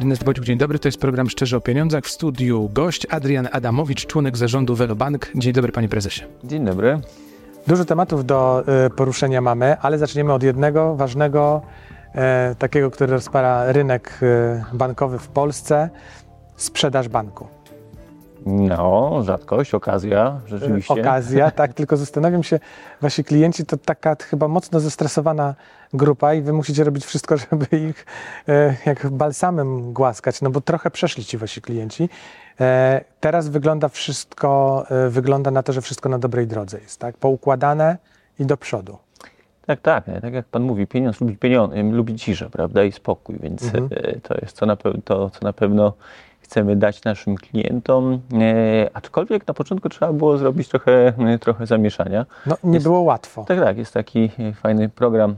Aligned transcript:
Ernest 0.00 0.24
Bodziuk, 0.24 0.44
dzień 0.44 0.58
dobry. 0.58 0.78
To 0.78 0.88
jest 0.88 1.00
program 1.00 1.30
Szczerze 1.30 1.56
o 1.56 1.60
Pieniądzach. 1.60 2.04
W 2.04 2.10
studiu 2.10 2.70
gość 2.72 3.06
Adrian 3.10 3.48
Adamowicz, 3.52 4.06
członek 4.06 4.36
zarządu 4.36 4.74
Velobank. 4.74 5.30
Dzień 5.34 5.52
dobry, 5.52 5.72
panie 5.72 5.88
prezesie. 5.88 6.22
Dzień 6.44 6.64
dobry. 6.64 7.00
Dużo 7.66 7.84
tematów 7.84 8.26
do 8.26 8.64
y, 8.86 8.90
poruszenia 8.90 9.40
mamy, 9.40 9.78
ale 9.78 9.98
zaczniemy 9.98 10.32
od 10.32 10.42
jednego 10.42 10.96
ważnego, 10.96 11.62
e, 12.14 12.54
takiego, 12.58 12.90
który 12.90 13.12
rozpala 13.12 13.72
rynek 13.72 14.18
y, 14.22 14.76
bankowy 14.76 15.18
w 15.18 15.28
Polsce 15.28 15.90
sprzedaż 16.56 17.08
banku. 17.08 17.46
No, 18.46 19.22
rzadkość, 19.22 19.74
okazja, 19.74 20.40
rzeczywiście. 20.46 20.94
Okazja, 20.94 21.50
tak, 21.50 21.74
tylko 21.74 21.96
zastanawiam 21.96 22.42
się, 22.42 22.60
wasi 23.00 23.24
klienci 23.24 23.66
to 23.66 23.76
taka 23.76 24.16
chyba 24.30 24.48
mocno 24.48 24.80
zestresowana 24.80 25.54
grupa 25.92 26.34
i 26.34 26.42
wy 26.42 26.52
musicie 26.52 26.84
robić 26.84 27.04
wszystko, 27.04 27.36
żeby 27.50 27.66
ich 27.88 28.06
e, 28.48 28.76
jak 28.86 29.10
balsamem 29.10 29.92
głaskać, 29.92 30.42
no 30.42 30.50
bo 30.50 30.60
trochę 30.60 30.90
przeszli 30.90 31.24
ci 31.24 31.38
wasi 31.38 31.62
klienci. 31.62 32.08
E, 32.60 33.04
teraz 33.20 33.48
wygląda 33.48 33.88
wszystko, 33.88 34.84
e, 34.90 35.08
wygląda 35.08 35.50
na 35.50 35.62
to, 35.62 35.72
że 35.72 35.80
wszystko 35.80 36.08
na 36.08 36.18
dobrej 36.18 36.46
drodze 36.46 36.78
jest, 36.80 37.00
tak? 37.00 37.16
Poukładane 37.16 37.96
i 38.38 38.46
do 38.46 38.56
przodu. 38.56 38.98
Tak, 39.66 39.80
tak. 39.80 40.04
Tak 40.22 40.32
jak 40.34 40.46
pan 40.46 40.62
mówi, 40.62 40.86
pieniądz 40.86 41.20
lubi, 41.20 41.36
pieniądz, 41.36 41.72
lubi 41.92 42.16
ciszę, 42.16 42.50
prawda, 42.50 42.84
i 42.84 42.92
spokój, 42.92 43.36
więc 43.42 43.64
Mhm. 43.64 43.88
to 44.22 44.34
jest 44.42 44.56
to 44.56 44.66
na, 44.66 44.76
to, 44.76 45.30
co 45.30 45.38
na 45.42 45.52
pewno 45.52 45.92
chcemy 46.40 46.76
dać 46.76 47.04
naszym 47.04 47.36
klientom. 47.36 48.20
E, 48.40 48.90
aczkolwiek 48.94 49.46
na 49.48 49.54
początku 49.54 49.88
trzeba 49.88 50.12
było 50.12 50.38
zrobić 50.38 50.68
trochę, 50.68 51.12
trochę 51.40 51.66
zamieszania. 51.66 52.26
No 52.46 52.56
nie 52.64 52.74
Jest- 52.74 52.86
było 52.86 53.00
łatwo. 53.00 53.44
Tak, 53.44 53.58
tak, 53.60 53.78
jest 53.78 53.94
taki 53.94 54.30
fajny 54.54 54.88
program 54.88 55.36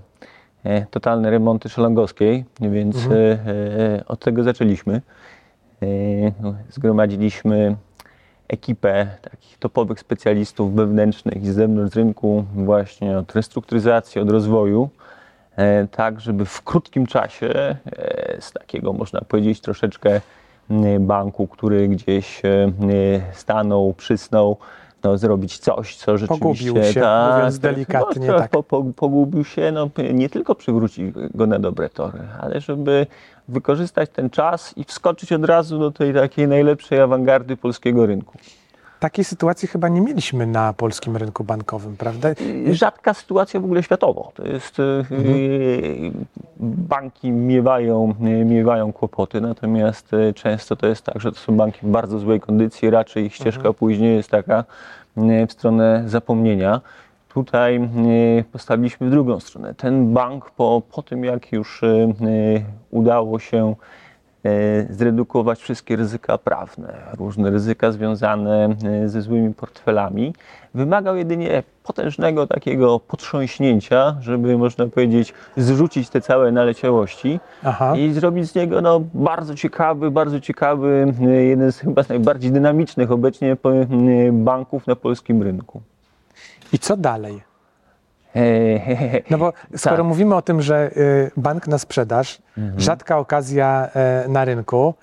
Totalne 0.90 1.30
Remonty 1.30 1.68
Szelongowskiej, 1.68 2.44
więc 2.60 2.96
Mhm. 2.96 3.20
e, 3.20 3.96
e, 3.96 4.06
od 4.06 4.20
tego 4.20 4.42
zaczęliśmy. 4.42 5.00
E, 5.82 5.86
zgromadziliśmy 6.70 7.76
ekipę 8.48 9.06
takich 9.22 9.58
topowych 9.58 10.00
specjalistów 10.00 10.74
wewnętrznych 10.74 11.42
i 11.42 11.46
z 11.46 11.54
zewnątrz 11.54 11.96
rynku 11.96 12.44
właśnie 12.54 13.18
od 13.18 13.34
restrukturyzacji, 13.34 14.20
od 14.20 14.30
rozwoju, 14.30 14.88
e, 15.56 15.86
tak 15.86 16.20
żeby 16.20 16.44
w 16.44 16.62
krótkim 16.62 17.06
czasie 17.06 17.46
e, 17.46 17.76
z 18.40 18.52
takiego 18.52 18.92
można 18.92 19.20
powiedzieć 19.20 19.60
troszeczkę 19.60 20.20
banku, 21.00 21.46
który 21.46 21.88
gdzieś 21.88 22.44
e, 22.44 22.72
stanął, 23.32 23.94
przysnął, 23.94 24.56
no, 25.04 25.18
zrobić 25.18 25.58
coś, 25.58 25.96
co 25.96 26.18
rzeczywiście... 26.18 26.68
Pogubił 26.68 26.92
się, 26.92 27.02
mówiąc 27.34 27.58
delikatnie, 27.58 28.26
no, 28.26 28.38
tak. 28.38 28.50
po, 28.50 28.62
po, 28.62 28.84
pogubił 28.96 29.44
się, 29.44 29.72
no, 29.72 29.90
nie 30.12 30.28
tylko 30.28 30.54
przywrócić 30.54 31.12
go 31.34 31.46
na 31.46 31.58
dobre 31.58 31.88
tory, 31.88 32.18
ale 32.40 32.60
żeby 32.60 33.06
wykorzystać 33.48 34.10
ten 34.10 34.30
czas 34.30 34.74
i 34.76 34.84
wskoczyć 34.84 35.32
od 35.32 35.44
razu 35.44 35.78
do 35.78 35.90
tej 35.90 36.14
takiej 36.14 36.48
najlepszej 36.48 37.00
awangardy 37.00 37.56
polskiego 37.56 38.06
rynku. 38.06 38.38
Takiej 39.02 39.24
sytuacji 39.24 39.68
chyba 39.68 39.88
nie 39.88 40.00
mieliśmy 40.00 40.46
na 40.46 40.72
polskim 40.72 41.16
rynku 41.16 41.44
bankowym, 41.44 41.96
prawda? 41.96 42.28
Rzadka 42.70 43.14
sytuacja 43.14 43.60
w 43.60 43.64
ogóle 43.64 43.82
światowo. 43.82 44.32
To 44.34 44.46
jest, 44.46 44.80
e, 44.80 44.82
banki 46.60 47.30
miewają, 47.30 48.14
miewają 48.44 48.92
kłopoty, 48.92 49.40
natomiast 49.40 50.10
często 50.34 50.76
to 50.76 50.86
jest 50.86 51.02
tak, 51.04 51.20
że 51.20 51.32
to 51.32 51.38
są 51.38 51.56
banki 51.56 51.78
w 51.82 51.90
bardzo 51.90 52.18
złej 52.18 52.40
kondycji, 52.40 52.90
raczej 52.90 53.24
ich 53.24 53.34
ścieżka 53.34 53.72
później 53.72 54.16
jest 54.16 54.30
taka 54.30 54.64
w 55.48 55.52
stronę 55.52 56.02
zapomnienia. 56.06 56.80
Tutaj 57.28 57.88
postawiliśmy 58.52 59.06
w 59.06 59.10
drugą 59.10 59.40
stronę. 59.40 59.74
Ten 59.74 60.12
bank 60.12 60.50
po, 60.50 60.82
po 60.92 61.02
tym, 61.02 61.24
jak 61.24 61.52
już 61.52 61.80
udało 62.90 63.38
się 63.38 63.74
zredukować 64.90 65.60
wszystkie 65.60 65.96
ryzyka 65.96 66.38
prawne, 66.38 66.94
różne 67.18 67.50
ryzyka 67.50 67.92
związane 67.92 68.76
e, 68.84 69.08
ze 69.08 69.22
złymi 69.22 69.54
portfelami. 69.54 70.34
Wymagał 70.74 71.16
jedynie 71.16 71.62
potężnego 71.82 72.46
takiego 72.46 73.00
potrząśnięcia, 73.00 74.16
żeby 74.20 74.58
można 74.58 74.86
powiedzieć 74.86 75.34
zrzucić 75.56 76.08
te 76.08 76.20
całe 76.20 76.52
naleciałości 76.52 77.40
Aha. 77.64 77.96
i 77.96 78.12
zrobić 78.12 78.50
z 78.50 78.54
niego 78.54 78.80
no, 78.80 79.00
bardzo 79.14 79.54
ciekawy, 79.54 80.10
bardzo 80.10 80.40
ciekawy, 80.40 81.14
e, 81.20 81.24
jeden 81.24 81.72
z 81.72 81.78
chyba 81.78 82.02
najbardziej 82.08 82.52
dynamicznych 82.52 83.10
obecnie 83.10 83.52
e, 83.52 83.56
banków 84.32 84.86
na 84.86 84.96
polskim 84.96 85.42
rynku. 85.42 85.82
I 86.72 86.78
co 86.78 86.96
dalej? 86.96 87.51
No 89.30 89.38
bo 89.38 89.52
skoro 89.76 89.96
Tak. 89.96 90.06
mówimy 90.06 90.34
o 90.34 90.42
tym, 90.42 90.62
że 90.62 90.90
y, 90.96 91.30
bank 91.36 91.66
na 91.66 91.78
sprzedaż, 91.78 92.38
rzadka 92.76 93.18
okazja 93.18 93.88
e, 93.94 94.24
na 94.28 94.44
rynku, 94.44 94.94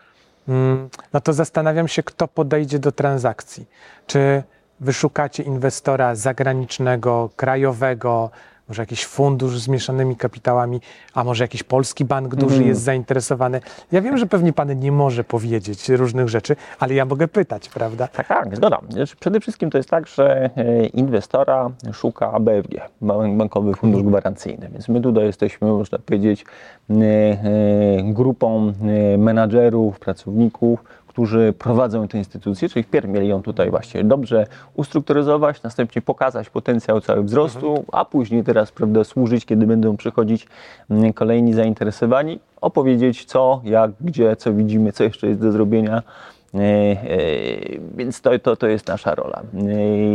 mm, 0.47 0.90
no 1.13 1.22
to 1.22 1.34
zastanawiam 1.34 1.88
się, 1.88 2.03
kto 2.03 2.28
podejdzie 2.28 2.79
do 2.79 2.91
transakcji. 2.91 3.66
Czy 4.07 4.44
wyszukacie 4.79 5.44
inwestora 5.44 6.16
zagranicznego, 6.16 7.29
krajowego, 7.35 8.29
może 8.69 8.81
jakiś 8.81 9.06
fundusz 9.06 9.59
z 9.59 9.68
mieszanymi 9.68 10.16
kapitałami, 10.16 10.81
a 11.13 11.24
może 11.24 11.44
jakiś 11.44 11.63
polski 11.63 12.06
bank 12.06 12.35
duży 12.35 12.63
jest 12.63 12.81
zainteresowany. 12.81 13.62
Ja 13.91 14.02
wiem, 14.02 14.18
że 14.18 14.25
pewnie 14.25 14.53
pan 14.53 14.80
nie 14.80 14.91
może 14.91 15.24
powiedzieć 15.24 15.90
różnych 15.90 16.30
rzeczy, 16.30 16.56
ale 16.80 16.94
ja 16.94 17.06
mogę 17.06 17.28
pytać, 17.28 17.69
prawda? 17.69 18.07
Tak, 18.07 18.28
tak, 18.28 18.56
zgoda. 18.56 18.80
Znaczy, 18.90 19.16
Przede 19.19 19.40
wszystkim 19.40 19.69
to 19.69 19.78
jest 19.78 19.90
tak, 19.90 20.07
że 20.07 20.50
e, 20.56 20.85
inwestora 20.85 21.69
szuka 21.94 22.40
BFG, 22.40 22.81
Bank- 23.02 23.38
Bankowy 23.38 23.74
Fundusz 23.74 24.03
Gwarancyjny. 24.03 24.69
Więc 24.74 24.88
my 24.90 25.01
tutaj 25.01 25.25
jesteśmy, 25.25 25.68
można 25.68 25.97
powiedzieć, 26.00 26.46
e, 26.90 26.94
e, 26.94 27.38
grupą 28.03 28.74
menadżerów, 29.18 30.00
pracowników, 30.00 30.84
którzy 31.19 31.53
prowadzą 31.59 32.07
tę 32.07 32.18
instytucję, 32.18 32.69
czyli 32.69 32.84
wpierw 32.84 33.09
mieli 33.09 33.28
ją 33.28 33.41
tutaj 33.41 33.69
właśnie 33.69 34.03
dobrze 34.03 34.47
ustrukturyzować, 34.75 35.63
następnie 35.63 36.02
pokazać 36.02 36.50
potencjał 36.50 37.02
cały 37.02 37.24
wzrostu, 37.24 37.85
a 37.91 38.06
później 38.06 38.44
teraz 38.44 38.72
prawda, 38.72 39.03
służyć, 39.03 39.46
kiedy 39.46 39.68
będą 39.68 39.97
przychodzić 39.97 40.47
mm, 40.90 41.13
kolejni 41.13 41.53
zainteresowani, 41.53 42.40
opowiedzieć 42.62 43.25
co, 43.25 43.62
jak, 43.63 43.91
gdzie, 44.02 44.35
co 44.35 44.53
widzimy, 44.53 44.91
co 44.91 45.03
jeszcze 45.03 45.28
jest 45.28 45.40
do 45.40 45.52
zrobienia. 45.52 46.03
E, 46.53 46.59
e, 46.59 46.97
Więc 47.95 48.21
to, 48.21 48.39
to, 48.39 48.55
to 48.55 48.67
jest 48.67 48.87
nasza 48.87 49.15
rola. 49.15 49.41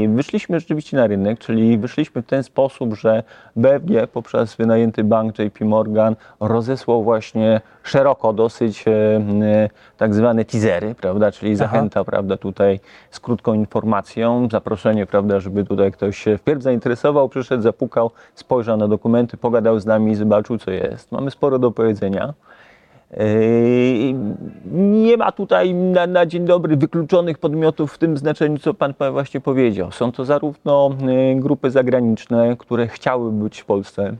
E, 0.04 0.08
Wyszliśmy 0.08 0.60
rzeczywiście 0.60 0.96
na 0.96 1.06
rynek, 1.06 1.38
czyli 1.38 1.78
wyszliśmy 1.78 2.22
w 2.22 2.26
ten 2.26 2.42
sposób, 2.42 2.94
że 2.94 3.22
BFG 3.56 4.06
poprzez 4.12 4.56
wynajęty 4.56 5.04
bank 5.04 5.38
JP 5.38 5.60
Morgan 5.60 6.16
rozesłał 6.40 7.04
właśnie 7.04 7.60
szeroko 7.82 8.32
dosyć 8.32 8.84
tak 9.96 10.14
zwane 10.14 10.44
teasery, 10.44 10.94
prawda, 10.94 11.32
czyli 11.32 11.56
zachęta, 11.56 12.04
prawda, 12.04 12.36
tutaj 12.36 12.80
z 13.10 13.20
krótką 13.20 13.54
informacją, 13.54 14.48
zaproszenie, 14.50 15.06
prawda, 15.06 15.40
żeby 15.40 15.64
tutaj 15.64 15.92
ktoś 15.92 16.18
się 16.18 16.38
wpierw 16.38 16.62
zainteresował, 16.62 17.28
przyszedł, 17.28 17.62
zapukał, 17.62 18.10
spojrzał 18.34 18.76
na 18.76 18.88
dokumenty, 18.88 19.36
pogadał 19.36 19.78
z 19.78 19.86
nami, 19.86 20.14
zobaczył 20.14 20.58
co 20.58 20.70
jest. 20.70 21.12
Mamy 21.12 21.30
sporo 21.30 21.58
do 21.58 21.70
powiedzenia. 21.70 22.34
Yy, 23.16 24.14
Nie 24.72 25.16
ma 25.16 25.32
tutaj 25.32 25.74
na, 25.74 26.06
na 26.06 26.26
dzień 26.26 26.44
dobry 26.44 26.76
wykluczonych 26.76 27.38
podmiotów 27.38 27.92
w 27.92 27.98
tym 27.98 28.16
znaczeniu, 28.16 28.58
co 28.58 28.74
Pan 28.74 28.94
pa- 28.94 29.10
właśnie 29.12 29.40
powiedział. 29.40 29.92
Są 29.92 30.12
to 30.12 30.24
zarówno 30.24 30.90
yy, 31.06 31.40
grupy 31.40 31.70
zagraniczne, 31.70 32.56
które 32.58 32.88
chciały 32.88 33.32
być 33.32 33.60
w 33.60 33.64
Polsce. 33.64 34.16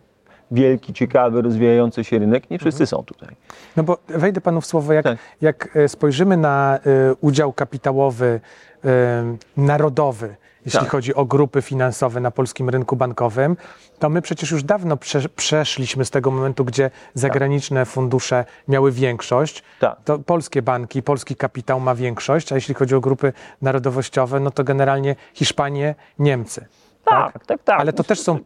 Wielki, 0.50 0.93
ciekawy, 0.93 1.43
rozwijający 1.43 2.04
się 2.04 2.19
rynek. 2.19 2.50
Nie 2.50 2.59
wszyscy 2.59 2.87
są 2.87 3.03
tutaj. 3.04 3.28
No 3.77 3.83
bo 3.83 3.99
wejdę 4.09 4.41
panu 4.41 4.60
w 4.60 4.66
słowo, 4.66 4.93
jak, 4.93 5.04
Tak. 5.04 5.19
jak 5.41 5.77
e, 5.77 5.88
spojrzymy 5.88 6.37
na 6.37 6.78
e, 6.78 6.81
udział 7.21 7.53
kapitałowy 7.53 8.41
e, 8.84 9.37
narodowy, 9.56 10.37
jeśli 10.64 10.80
Tak. 10.80 10.91
chodzi 10.91 11.14
o 11.14 11.25
grupy 11.25 11.62
finansowe 11.62 12.21
na 12.21 12.30
polskim 12.30 12.68
rynku 12.68 12.97
bankowym, 12.97 13.56
to 13.98 14.09
my 14.09 14.22
przecież 14.22 14.50
już 14.50 14.62
dawno 14.62 14.97
prze, 14.97 15.28
przeszliśmy 15.28 16.04
z 16.04 16.10
tego 16.10 16.30
momentu, 16.30 16.65
gdzie 16.65 16.91
zagraniczne 17.15 17.84
fundusze 17.84 18.44
miały 18.68 18.92
większość. 18.92 19.62
Tak. 19.80 19.97
To 20.04 20.18
polskie 20.18 20.62
banki, 20.62 21.03
polski 21.03 21.36
kapitał 21.36 21.80
ma 21.80 21.94
większość, 21.94 22.53
a 22.53 22.54
jeśli 22.54 22.74
chodzi 22.74 22.94
o 22.94 23.00
grupy 23.00 23.33
narodowościowe, 23.62 24.41
no 24.41 24.50
to 24.50 24.65
generalnie 24.65 25.16
Hiszpanie, 25.34 25.94
Niemcy. 26.18 26.66
Tak, 27.04 27.47
tak, 27.47 27.62
tak. 27.62 27.80
Ale 27.80 27.92
to 27.92 28.04
też 28.04 28.21
są, 28.21 28.39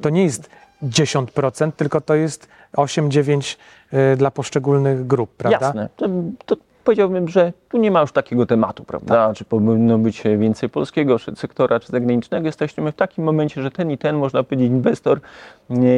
to 0.00 0.10
nie 0.10 0.24
jest 0.24 0.50
10%, 0.82 1.72
tylko 1.72 2.00
to 2.00 2.14
jest 2.14 2.48
8-9 2.76 3.56
y, 3.92 4.16
dla 4.16 4.30
poszczególnych 4.30 5.06
grup, 5.06 5.36
prawda? 5.36 5.66
Jasne. 5.66 5.88
To, 5.96 6.06
to 6.46 6.56
powiedziałbym, 6.86 7.28
że 7.28 7.52
tu 7.68 7.78
nie 7.78 7.90
ma 7.90 8.00
już 8.00 8.12
takiego 8.12 8.46
tematu, 8.46 8.84
prawda? 8.84 9.34
Czy 9.34 9.44
powinno 9.44 9.98
być 9.98 10.22
więcej 10.38 10.68
polskiego 10.68 11.18
czy 11.18 11.36
sektora, 11.36 11.80
czy 11.80 11.92
zagranicznego. 11.92 12.46
Jesteśmy 12.46 12.92
w 12.92 12.94
takim 12.94 13.24
momencie, 13.24 13.62
że 13.62 13.70
ten 13.70 13.90
i 13.90 13.98
ten, 13.98 14.16
można 14.16 14.42
powiedzieć, 14.42 14.68
inwestor 14.68 15.20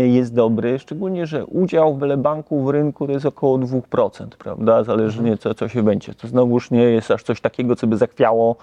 jest 0.04 0.34
dobry. 0.34 0.78
Szczególnie, 0.78 1.26
że 1.26 1.46
udział 1.46 1.96
Welebanku 1.96 2.64
w 2.64 2.70
rynku 2.70 3.06
to 3.06 3.12
jest 3.12 3.26
około 3.26 3.58
2%, 3.58 4.26
prawda? 4.38 4.84
Zależnie 4.84 5.36
co, 5.36 5.54
co 5.54 5.68
się 5.68 5.82
będzie. 5.82 6.14
To 6.14 6.28
znowuż 6.28 6.70
nie 6.70 6.82
jest 6.82 7.10
aż 7.10 7.22
coś 7.22 7.40
takiego, 7.40 7.76
co 7.76 7.86
by 7.86 7.96
zachwiało 7.96 8.56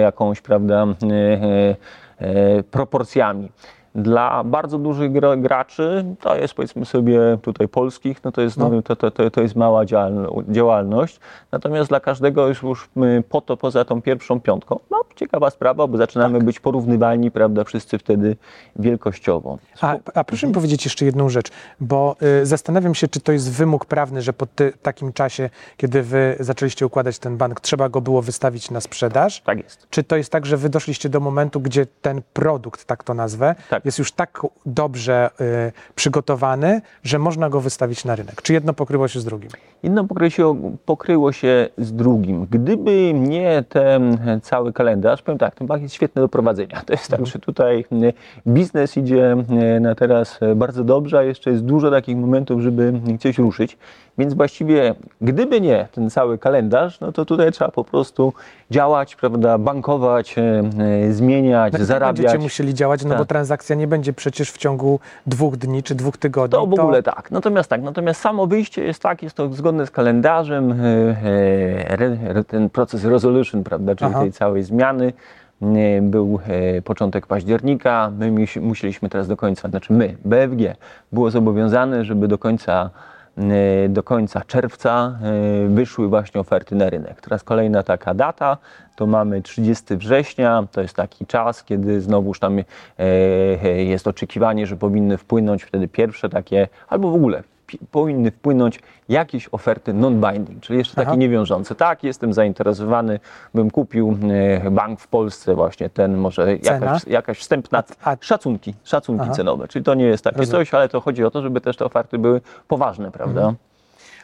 jakąś, 0.00 0.40
prawda, 0.40 0.86
e, 0.86 1.76
e, 2.18 2.62
proporcjami. 2.62 3.48
Dla 3.94 4.44
bardzo 4.44 4.78
dużych 4.78 5.12
graczy, 5.36 6.04
to 6.20 6.36
jest 6.36 6.54
powiedzmy 6.54 6.84
sobie 6.84 7.38
tutaj 7.42 7.68
polskich, 7.68 8.24
no 8.24 8.32
to 8.32 8.40
jest, 8.40 8.56
no. 8.56 8.68
No, 8.68 8.82
to, 8.82 9.10
to, 9.10 9.30
to 9.30 9.42
jest 9.42 9.56
mała 9.56 9.84
działalność. 10.48 11.20
Natomiast 11.52 11.88
dla 11.88 12.00
każdego 12.00 12.48
już, 12.48 12.62
już 12.62 12.90
po 13.28 13.40
to, 13.40 13.56
poza 13.56 13.84
tą 13.84 14.02
pierwszą 14.02 14.40
piątką, 14.40 14.78
no 14.90 15.04
ciekawa 15.16 15.50
sprawa, 15.50 15.86
bo 15.86 15.98
zaczynamy 15.98 16.38
tak. 16.38 16.44
być 16.44 16.60
porównywalni, 16.60 17.30
prawda, 17.30 17.64
wszyscy 17.64 17.98
wtedy 17.98 18.36
wielkościowo. 18.76 19.58
A, 19.80 19.96
a 20.14 20.24
proszę 20.24 20.46
mi 20.46 20.52
powiedzieć 20.52 20.84
jeszcze 20.84 21.04
jedną 21.04 21.28
rzecz, 21.28 21.50
bo 21.80 22.16
y, 22.42 22.46
zastanawiam 22.46 22.94
się, 22.94 23.08
czy 23.08 23.20
to 23.20 23.32
jest 23.32 23.52
wymóg 23.52 23.86
prawny, 23.86 24.22
że 24.22 24.32
po 24.32 24.46
ty, 24.46 24.72
takim 24.82 25.12
czasie, 25.12 25.50
kiedy 25.76 26.02
wy 26.02 26.36
zaczęliście 26.40 26.86
układać 26.86 27.18
ten 27.18 27.36
bank, 27.36 27.60
trzeba 27.60 27.88
go 27.88 28.00
było 28.00 28.22
wystawić 28.22 28.70
na 28.70 28.80
sprzedaż? 28.80 29.40
Tak 29.40 29.62
jest. 29.62 29.86
Czy 29.90 30.04
to 30.04 30.16
jest 30.16 30.32
tak, 30.32 30.46
że 30.46 30.56
wy 30.56 30.68
doszliście 30.68 31.08
do 31.08 31.20
momentu, 31.20 31.60
gdzie 31.60 31.86
ten 32.02 32.22
produkt, 32.32 32.84
tak 32.84 33.04
to 33.04 33.14
nazwę, 33.14 33.54
tak. 33.70 33.83
Jest 33.84 33.98
już 33.98 34.12
tak 34.12 34.42
dobrze 34.66 35.30
y, 35.40 35.72
przygotowany, 35.94 36.80
że 37.02 37.18
można 37.18 37.50
go 37.50 37.60
wystawić 37.60 38.04
na 38.04 38.16
rynek? 38.16 38.42
Czy 38.42 38.52
jedno 38.52 38.72
pokryło 38.72 39.08
się 39.08 39.20
z 39.20 39.24
drugim? 39.24 39.50
Jedno 39.82 40.04
pokryło 40.04 40.30
się, 40.30 40.76
pokryło 40.84 41.32
się 41.32 41.68
z 41.78 41.92
drugim. 41.92 42.46
Gdyby 42.50 43.14
nie 43.14 43.64
ten 43.68 44.18
cały 44.42 44.72
kalendarz, 44.72 45.22
powiem 45.22 45.38
tak, 45.38 45.54
ten 45.54 45.66
bank 45.66 45.82
jest 45.82 45.94
świetny 45.94 46.22
do 46.22 46.28
prowadzenia. 46.28 46.82
To 46.86 46.92
jest 46.92 47.08
tak, 47.10 47.20
mhm. 47.20 47.32
że 47.32 47.38
tutaj 47.38 47.84
y, 47.92 48.12
biznes 48.46 48.96
idzie 48.96 49.36
y, 49.76 49.80
na 49.80 49.94
teraz 49.94 50.40
bardzo 50.56 50.84
dobrze, 50.84 51.18
a 51.18 51.22
jeszcze 51.22 51.50
jest 51.50 51.64
dużo 51.64 51.90
takich 51.90 52.16
momentów, 52.16 52.60
żeby 52.60 52.92
chcieć 53.18 53.38
ruszyć. 53.38 53.76
Więc 54.18 54.34
właściwie, 54.34 54.94
gdyby 55.20 55.60
nie 55.60 55.88
ten 55.92 56.10
cały 56.10 56.38
kalendarz, 56.38 57.00
no 57.00 57.12
to 57.12 57.24
tutaj 57.24 57.52
trzeba 57.52 57.70
po 57.70 57.84
prostu 57.84 58.32
działać, 58.70 59.16
prawda, 59.16 59.58
bankować, 59.58 60.38
e, 60.38 60.62
e 61.08 61.12
zmieniać, 61.12 61.72
no 61.78 61.84
zarabiać. 61.84 62.16
Będziecie 62.16 62.42
musieli 62.42 62.74
działać, 62.74 63.04
no 63.04 63.08
tak. 63.08 63.18
bo 63.18 63.24
transakcja 63.24 63.76
nie 63.76 63.86
będzie 63.86 64.12
przecież 64.12 64.52
w 64.52 64.58
ciągu 64.58 65.00
dwóch 65.26 65.56
dni 65.56 65.82
czy 65.82 65.94
dwóch 65.94 66.16
tygodni. 66.16 66.52
To 66.52 66.66
w 66.66 66.80
ogóle 66.80 67.02
tak. 67.02 67.30
Natomiast 67.30 67.70
tak, 67.70 67.82
natomiast 67.82 68.20
samo 68.20 68.46
wyjście 68.46 68.84
jest 68.84 69.02
tak, 69.02 69.22
jest 69.22 69.36
to 69.36 69.52
zgodne 69.52 69.86
z 69.86 69.90
kalendarzem, 69.90 70.72
e, 70.72 70.76
e, 72.36 72.44
ten 72.44 72.70
proces 72.70 73.04
resolution, 73.04 73.64
prawda, 73.64 73.94
czyli 73.94 74.10
Aha. 74.10 74.20
tej 74.20 74.32
całej 74.32 74.62
zmiany 74.62 75.12
był 76.02 76.38
początek 76.84 77.26
października. 77.26 78.12
My 78.18 78.46
musieliśmy 78.60 79.08
teraz 79.08 79.28
do 79.28 79.36
końca, 79.36 79.68
znaczy 79.68 79.92
my, 79.92 80.16
BFG, 80.24 80.76
było 81.12 81.30
zobowiązane, 81.30 82.04
żeby 82.04 82.28
do 82.28 82.38
końca 82.38 82.90
E, 82.90 83.13
do 83.88 84.02
końca 84.02 84.40
czerwca 84.46 85.18
e, 85.22 85.68
wyszły 85.68 86.08
właśnie 86.08 86.40
oferty 86.40 86.74
na 86.74 86.90
rynek. 86.90 87.20
Teraz 87.20 87.44
kolejna 87.44 87.82
taka 87.82 88.14
data, 88.14 88.56
to 88.96 89.06
mamy 89.06 89.42
30 89.42 89.96
września, 89.96 90.66
to 90.72 90.80
jest 90.82 90.96
taki 90.96 91.26
czas, 91.26 91.64
kiedy 91.64 92.00
znowuż 92.00 92.38
tam 92.38 92.58
e, 92.98 93.04
jest 93.84 94.06
oczekiwanie, 94.06 94.66
że 94.66 94.76
powinny 94.76 95.18
wpłynąć 95.18 95.62
wtedy 95.62 95.88
pierwsze 95.88 96.28
takie, 96.28 96.68
albo 96.88 97.10
w 97.10 97.14
ogóle 97.14 97.42
powinny 97.90 98.30
wpłynąć 98.30 98.80
jakieś 99.08 99.48
oferty 99.52 99.92
non-binding, 99.94 100.60
czyli 100.60 100.78
jeszcze 100.78 100.94
takie 100.94 101.08
Aha. 101.08 101.16
niewiążące. 101.16 101.74
Tak, 101.74 102.04
jestem 102.04 102.32
zainteresowany, 102.32 103.20
bym 103.54 103.70
kupił 103.70 104.18
e, 104.64 104.70
bank 104.70 105.00
w 105.00 105.08
Polsce 105.08 105.54
właśnie 105.54 105.90
ten, 105.90 106.16
może 106.16 106.56
jakaś, 106.56 107.06
jakaś 107.06 107.38
wstępna, 107.38 107.82
szacunki, 108.20 108.74
szacunki 108.84 109.30
cenowe, 109.30 109.68
czyli 109.68 109.84
to 109.84 109.94
nie 109.94 110.04
jest 110.04 110.24
takie 110.24 110.38
Rozumiem. 110.38 110.60
coś, 110.60 110.74
ale 110.74 110.88
to 110.88 111.00
chodzi 111.00 111.24
o 111.24 111.30
to, 111.30 111.42
żeby 111.42 111.60
też 111.60 111.76
te 111.76 111.84
oferty 111.84 112.18
były 112.18 112.40
poważne, 112.68 113.10
prawda? 113.10 113.40
Mhm. 113.40 113.56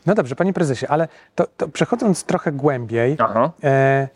No 0.07 0.15
dobrze, 0.15 0.37
panie 0.37 0.53
prezesie, 0.53 0.87
ale 0.89 1.09
to, 1.35 1.47
to 1.57 1.69
przechodząc 1.69 2.25
trochę 2.25 2.53
głębiej, 2.53 3.17
e, 3.65 4.09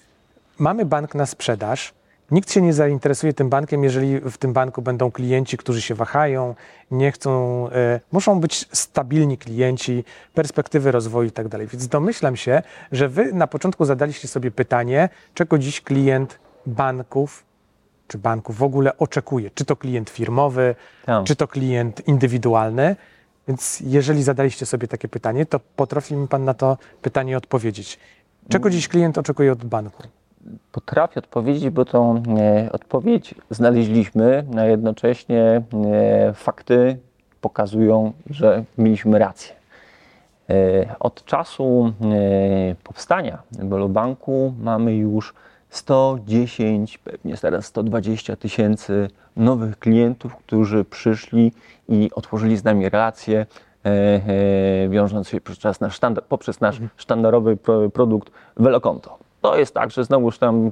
mamy 0.59 0.85
bank 0.85 1.15
na 1.15 1.27
sprzedaż, 1.27 1.93
Nikt 2.31 2.53
się 2.53 2.63
nie 2.63 2.73
zainteresuje 2.73 3.33
tym 3.33 3.49
bankiem, 3.49 3.85
jeżeli 3.85 4.21
w 4.21 4.39
tym 4.39 4.53
banku 4.53 4.83
będą 4.83 5.11
klienci, 5.11 5.57
którzy 5.57 5.83
się 5.83 5.95
wahają, 5.95 6.55
nie 6.91 7.13
chcą, 7.13 7.69
e, 7.71 8.01
muszą 8.13 8.41
być 8.41 8.69
stabilni 8.73 9.39
klienci, 9.39 10.05
perspektywy 10.35 10.93
rozwoju 10.93 11.29
i 11.29 11.33
tak 11.33 11.49
dalej. 11.49 11.67
Więc 11.67 11.89
domyślam 11.89 12.37
się, 12.37 12.63
że 12.93 13.09
wy 13.09 13.33
na 13.33 13.47
początku 13.47 13.85
zadaliście 13.85 14.29
sobie 14.29 14.51
pytanie, 14.51 15.09
czego 15.35 15.59
dziś 15.59 15.81
klient 15.81 16.39
banków 16.67 17.45
czy 18.09 18.19
banków 18.19 18.57
w 18.59 18.63
ogóle 18.63 18.99
oczekuje. 18.99 19.51
Czy 19.55 19.65
to 19.65 19.77
klient 19.77 20.11
firmowy, 20.11 20.75
tak. 21.07 21.25
czy 21.25 21.37
to 21.37 21.49
klient 21.49 22.09
indywidualny. 22.09 22.97
Więc 23.49 23.81
jeżeli 23.81 24.23
zadaliście 24.23 24.67
sobie 24.67 24.89
takie 24.89 25.09
pytanie, 25.09 25.47
to 25.47 25.61
potrafi 25.77 26.15
mi 26.15 26.29
Pan 26.29 26.45
na 26.45 26.55
to 26.55 26.79
pytanie 27.03 27.37
odpowiedzieć. 27.37 27.99
Czego 28.49 28.71
dziś 28.71 28.89
klient 28.89 29.19
oczekuje 29.19 29.53
od 29.53 29.65
banku? 29.65 30.03
Potrafię 30.73 31.19
odpowiedzieć, 31.19 31.71
bo 31.71 31.85
tą 31.85 32.23
e, 32.39 32.73
odpowiedź 32.73 33.35
znaleźliśmy, 33.51 34.45
a 34.57 34.65
jednocześnie 34.65 35.63
e, 35.93 36.33
fakty 36.35 36.99
pokazują, 37.41 38.13
że 38.31 38.65
mieliśmy 38.79 39.19
rację. 39.19 39.55
E, 40.51 40.55
od 41.01 41.25
czasu 41.25 41.93
powstania 42.85 43.43
Banku 43.89 44.55
mamy 44.61 44.97
już 44.97 45.35
110, 45.71 46.99
pewnie 46.99 47.37
teraz 47.37 47.67
120 47.67 48.37
tysięcy 48.37 49.09
nowych 49.37 49.79
klientów, 49.79 50.37
którzy 50.37 50.85
przyszli 50.85 51.53
i 51.89 52.11
otworzyli 52.15 52.57
z 52.57 52.65
nami 52.65 52.89
relacje, 52.89 53.47
wiążąc 54.89 55.29
się 55.29 55.41
poprzez 55.41 55.81
nasz, 55.81 56.01
poprzez 56.29 56.61
nasz 56.61 56.81
sztandarowy 56.97 57.57
produkt 57.93 58.31
Velokonto. 58.57 59.19
To 59.45 59.57
jest 59.59 59.75
tak, 59.75 59.91
że 59.91 60.05
znowuż 60.05 60.39
tam 60.39 60.71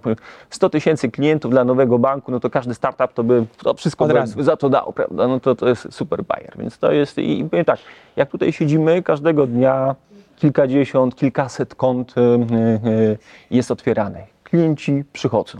100 0.51 0.71
tysięcy 0.71 1.11
klientów 1.11 1.51
dla 1.51 1.65
nowego 1.65 1.99
banku, 1.99 2.33
no 2.33 2.41
to 2.41 2.51
każdy 2.51 2.75
startup 2.75 3.13
to 3.13 3.25
by 3.25 3.47
to 3.63 3.75
wszystko 3.75 4.07
by 4.07 4.45
za 4.45 4.57
to 4.57 4.69
dał, 4.69 4.93
prawda? 4.93 5.29
No 5.29 5.41
to, 5.41 5.55
to 5.55 5.69
jest 5.69 5.89
super 5.91 6.25
bajer. 6.25 6.55
Więc 6.59 6.79
to 6.79 6.93
jest 6.93 7.19
i, 7.19 7.41
i 7.41 7.45
powiem 7.45 7.65
tak, 7.65 7.79
jak 8.17 8.31
tutaj 8.31 8.53
siedzimy 8.53 9.03
każdego 9.03 9.47
dnia 9.47 9.95
kilkadziesiąt, 10.37 11.17
kilkaset 11.17 11.75
kont 11.75 12.15
y, 12.19 12.21
y, 12.21 13.19
jest 13.51 13.71
otwieranych. 13.71 14.25
Klienci 14.45 15.05
przychodzą. 15.13 15.59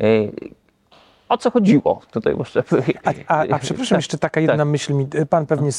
Y, 0.00 0.32
o 1.28 1.38
co 1.38 1.50
chodziło? 1.50 2.00
Tutaj 2.10 2.36
jeszcze... 2.38 2.62
A, 3.04 3.12
a, 3.26 3.40
a 3.40 3.58
przepraszam, 3.58 3.96
tak, 3.96 3.98
jeszcze 3.98 4.18
taka 4.18 4.40
jedna 4.40 4.56
tak. 4.56 4.68
myśl 4.68 4.94
mi, 4.94 5.06
pan 5.30 5.46
pewnie 5.46 5.70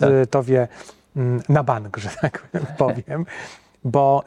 tak. 0.00 0.10
to 0.30 0.42
wie 0.42 0.68
mm, 1.16 1.42
na 1.48 1.62
bank, 1.62 1.96
że 1.96 2.08
tak 2.20 2.48
powiem, 2.78 3.26
bo 3.84 4.24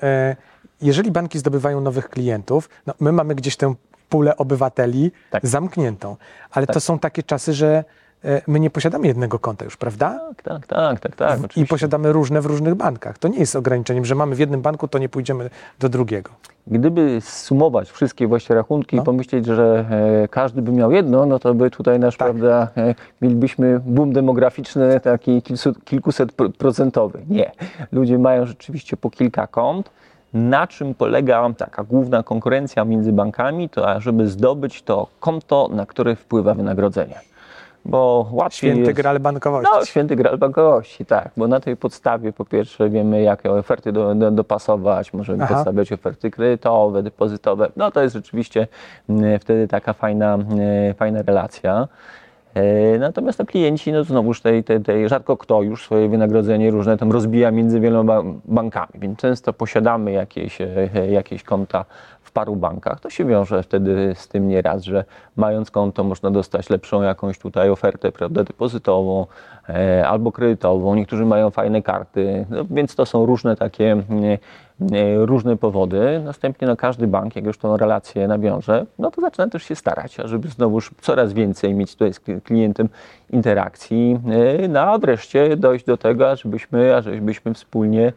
jeżeli 0.81 1.11
banki 1.11 1.39
zdobywają 1.39 1.81
nowych 1.81 2.09
klientów, 2.09 2.69
no 2.87 2.93
my 2.99 3.11
mamy 3.11 3.35
gdzieś 3.35 3.55
tę 3.55 3.73
pulę 4.09 4.37
obywateli 4.37 5.11
tak. 5.29 5.45
zamkniętą, 5.45 6.15
ale 6.51 6.67
tak. 6.67 6.73
to 6.73 6.79
są 6.79 6.99
takie 6.99 7.23
czasy, 7.23 7.53
że 7.53 7.83
e, 8.25 8.41
my 8.47 8.59
nie 8.59 8.69
posiadamy 8.69 9.07
jednego 9.07 9.39
konta 9.39 9.65
już, 9.65 9.77
prawda? 9.77 10.19
Tak, 10.43 10.67
tak, 10.67 10.99
tak, 10.99 11.15
tak, 11.15 11.39
tak 11.39 11.57
I 11.57 11.65
posiadamy 11.65 12.13
różne 12.13 12.41
w 12.41 12.45
różnych 12.45 12.75
bankach. 12.75 13.17
To 13.17 13.27
nie 13.27 13.39
jest 13.39 13.55
ograniczeniem, 13.55 14.05
że 14.05 14.15
mamy 14.15 14.35
w 14.35 14.39
jednym 14.39 14.61
banku, 14.61 14.87
to 14.87 14.99
nie 14.99 15.09
pójdziemy 15.09 15.49
do 15.79 15.89
drugiego. 15.89 16.31
Gdyby 16.67 17.21
sumować 17.21 17.91
wszystkie 17.91 18.27
właśnie 18.27 18.55
rachunki 18.55 18.95
no. 18.95 19.01
i 19.01 19.05
pomyśleć, 19.05 19.45
że 19.45 19.85
e, 20.23 20.27
każdy 20.27 20.61
by 20.61 20.71
miał 20.71 20.91
jedno, 20.91 21.25
no 21.25 21.39
to 21.39 21.53
by 21.53 21.71
tutaj 21.71 21.99
nasz, 21.99 22.17
tak. 22.17 22.27
prawda, 22.27 22.67
e, 22.77 22.95
mielibyśmy 23.21 23.79
boom 23.85 24.13
demograficzny 24.13 24.99
taki 24.99 25.41
kilkuset, 25.41 25.85
kilkuset 25.85 26.31
procentowy. 26.57 27.19
Nie. 27.29 27.51
Ludzie 27.91 28.17
mają 28.17 28.45
rzeczywiście 28.45 28.97
po 28.97 29.09
kilka 29.09 29.47
kont 29.47 29.89
na 30.33 30.67
czym 30.67 30.93
polega 30.93 31.49
taka 31.57 31.83
główna 31.83 32.23
konkurencja 32.23 32.85
między 32.85 33.13
bankami, 33.13 33.69
to 33.69 34.01
żeby 34.01 34.27
zdobyć 34.27 34.81
to 34.81 35.07
konto, 35.19 35.69
na 35.71 35.85
które 35.85 36.15
wpływa 36.15 36.53
wynagrodzenie. 36.53 37.19
Bo 37.85 38.29
łatwiej 38.31 38.71
święty 38.71 38.81
jest, 38.89 38.93
gral 38.93 39.19
bankowości. 39.19 39.71
No, 39.75 39.85
święty 39.85 40.15
gral 40.15 40.37
bankowości, 40.37 41.05
tak. 41.05 41.31
Bo 41.37 41.47
na 41.47 41.59
tej 41.59 41.77
podstawie 41.77 42.33
po 42.33 42.45
pierwsze 42.45 42.89
wiemy, 42.89 43.21
jakie 43.21 43.51
oferty 43.51 43.91
do, 43.91 44.15
do, 44.15 44.31
dopasować, 44.31 45.13
możemy 45.13 45.43
Aha. 45.43 45.55
podstawiać 45.55 45.91
oferty 45.91 46.31
kredytowe, 46.31 47.03
depozytowe. 47.03 47.71
No 47.75 47.91
to 47.91 48.01
jest 48.01 48.15
rzeczywiście 48.15 48.67
mm, 49.09 49.39
wtedy 49.39 49.67
taka 49.67 49.93
fajna, 49.93 50.33
mm, 50.33 50.93
fajna 50.93 51.21
relacja. 51.21 51.87
E, 52.53 52.97
natomiast 52.99 53.37
to 53.37 53.45
klienci, 53.45 53.91
no 53.91 54.03
znowuż 54.03 54.41
tej, 54.41 54.63
tej, 54.63 54.81
tej, 54.81 55.09
rzadko 55.09 55.37
kto 55.37 55.61
już 55.61 55.83
swoje 55.83 56.09
wynagrodzenie 56.09 56.71
różne 56.71 56.97
tam 56.97 57.11
rozbija 57.11 57.51
między 57.51 57.79
wieloma 57.79 58.23
bankami, 58.45 58.93
więc 58.95 59.19
często 59.19 59.53
posiadamy 59.53 60.11
jakieś, 60.11 60.61
e, 60.61 60.67
jakieś 61.11 61.43
konta 61.43 61.85
w 62.21 62.31
paru 62.31 62.55
bankach. 62.55 62.99
To 62.99 63.09
się 63.09 63.25
wiąże 63.25 63.63
wtedy 63.63 64.13
z 64.15 64.27
tym 64.27 64.47
nieraz, 64.47 64.83
że 64.83 65.05
mając 65.35 65.71
konto 65.71 66.03
można 66.03 66.31
dostać 66.31 66.69
lepszą 66.69 67.01
jakąś 67.01 67.39
tutaj 67.39 67.69
ofertę, 67.69 68.11
prawda, 68.11 68.43
depozytową 68.43 69.25
e, 69.69 70.07
albo 70.07 70.31
kredytową. 70.31 70.95
Niektórzy 70.95 71.25
mają 71.25 71.49
fajne 71.49 71.81
karty, 71.81 72.45
no, 72.49 72.65
więc 72.69 72.95
to 72.95 73.05
są 73.05 73.25
różne 73.25 73.55
takie 73.55 73.95
E, 73.95 74.37
różne 75.15 75.57
powody. 75.57 76.21
Następnie 76.25 76.67
no, 76.67 76.77
każdy 76.77 77.07
bank, 77.07 77.35
jak 77.35 77.45
już 77.45 77.57
tą 77.57 77.77
relację 77.77 78.27
nawiąże, 78.27 78.85
no 78.99 79.11
to 79.11 79.21
zaczyna 79.21 79.47
też 79.49 79.63
się 79.63 79.75
starać, 79.75 80.17
żeby 80.25 80.47
znowuż 80.47 80.91
coraz 81.01 81.33
więcej 81.33 81.73
mieć 81.73 81.93
tutaj 81.93 82.13
z 82.13 82.19
klientem 82.43 82.89
interakcji, 83.29 84.19
e, 84.61 84.67
no 84.67 84.79
a 84.79 84.97
wreszcie 84.97 85.57
dojść 85.57 85.85
do 85.85 85.97
tego, 85.97 86.35
żebyśmy, 86.35 87.01
żebyśmy 87.01 87.53
wspólnie 87.53 88.07
e, 88.07 88.13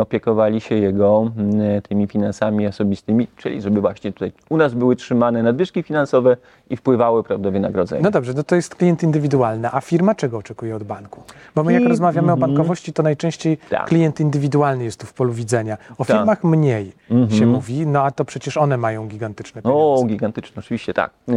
opiekowali 0.00 0.60
się 0.60 0.74
jego 0.74 1.30
m, 1.36 1.52
tymi 1.88 2.06
finansami 2.06 2.66
osobistymi, 2.66 3.26
czyli 3.36 3.62
żeby 3.62 3.80
właśnie 3.80 4.12
tutaj 4.12 4.32
u 4.48 4.56
nas 4.56 4.74
były 4.74 4.96
trzymane 4.96 5.42
nadwyżki 5.42 5.82
finansowe 5.82 6.36
i 6.70 6.76
wpływały 6.76 7.22
prawda, 7.24 7.50
wynagrodzenia. 7.50 8.02
No 8.02 8.10
dobrze, 8.10 8.32
no 8.36 8.42
to 8.42 8.54
jest 8.56 8.74
klient 8.74 9.02
indywidualny, 9.02 9.68
a 9.72 9.80
firma 9.80 10.14
czego 10.14 10.38
oczekuje 10.38 10.76
od 10.76 10.84
banku? 10.84 11.22
Bo 11.54 11.64
my 11.64 11.72
jak 11.72 11.82
I- 11.82 11.88
rozmawiamy 11.88 12.32
mhm. 12.32 12.42
o 12.42 12.46
bankowości, 12.46 12.92
to 12.92 13.02
najczęściej 13.02 13.58
Tak. 13.70 13.84
klient 13.86 14.20
indywidualny 14.20 14.84
jest 14.84 15.00
tu 15.00 15.06
w 15.06 15.12
polu 15.12 15.32
widzenia. 15.32 15.76
O 15.98 16.04
Tak. 16.04 16.16
firmach 16.16 16.44
mniej 16.44 16.92
się 17.08 17.14
Mhm. 17.14 17.48
mówi, 17.50 17.86
no 17.86 18.02
a 18.02 18.10
to 18.10 18.24
przecież 18.24 18.56
one 18.56 18.76
mają 18.76 19.08
gigantyczne 19.08 19.62
O, 19.62 19.64
pieniądze. 19.64 20.06
gigantyczne, 20.06 20.60
oczywiście 20.60 20.94
tak. 20.94 21.10
E, 21.28 21.32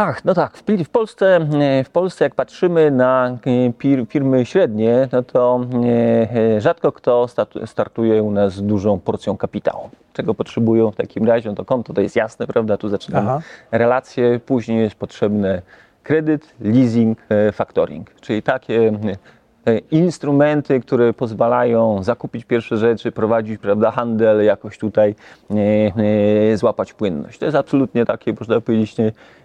Ach, 0.00 0.24
no 0.24 0.34
tak, 0.34 0.56
w, 0.56 0.62
Pol- 0.62 0.84
w 0.84 0.88
Polsce, 0.88 1.36
e, 1.36 1.84
w 1.84 1.90
Polsce 1.90 2.24
jak 2.24 2.34
patrzymy 2.34 2.90
na 2.90 3.38
e, 3.90 4.06
firmy 4.06 4.46
średnie, 4.46 5.08
no 5.12 5.22
to 5.22 5.60
e, 6.34 6.60
rzadko 6.60 6.92
kto 6.92 7.26
startuje 7.66 8.22
u 8.22 8.30
nas 8.30 8.52
z 8.52 8.62
dużą 8.62 9.00
porcją 9.00 9.36
kapitału. 9.36 9.90
Czego 10.12 10.34
potrzebują 10.34 10.90
w 10.90 10.96
takim 10.96 11.24
razie? 11.24 11.48
No 11.48 11.54
to 11.54 11.64
konto 11.64 11.92
to 11.92 12.00
jest 12.00 12.16
jasne, 12.16 12.46
prawda? 12.46 12.76
Tu 12.76 12.88
zaczynamy 12.88 13.30
Aha. 13.30 13.40
relacje, 13.70 14.40
później 14.46 14.80
jest 14.80 14.94
potrzebny 14.96 15.62
kredyt, 16.02 16.54
leasing, 16.60 17.18
factoring, 17.52 18.10
czyli 18.20 18.42
takie 18.42 18.92
instrumenty, 19.90 20.80
które 20.80 21.12
pozwalają 21.12 22.02
zakupić 22.02 22.44
pierwsze 22.44 22.76
rzeczy, 22.76 23.12
prowadzić 23.12 23.58
prawda, 23.58 23.90
handel, 23.90 24.44
jakoś 24.44 24.78
tutaj 24.78 25.14
e, 25.50 25.54
e, 26.52 26.56
złapać 26.56 26.92
płynność. 26.92 27.38
To 27.38 27.44
jest 27.44 27.56
absolutnie 27.56 28.04
takie, 28.04 28.34
można 28.40 28.60
powiedzieć, 28.60 28.96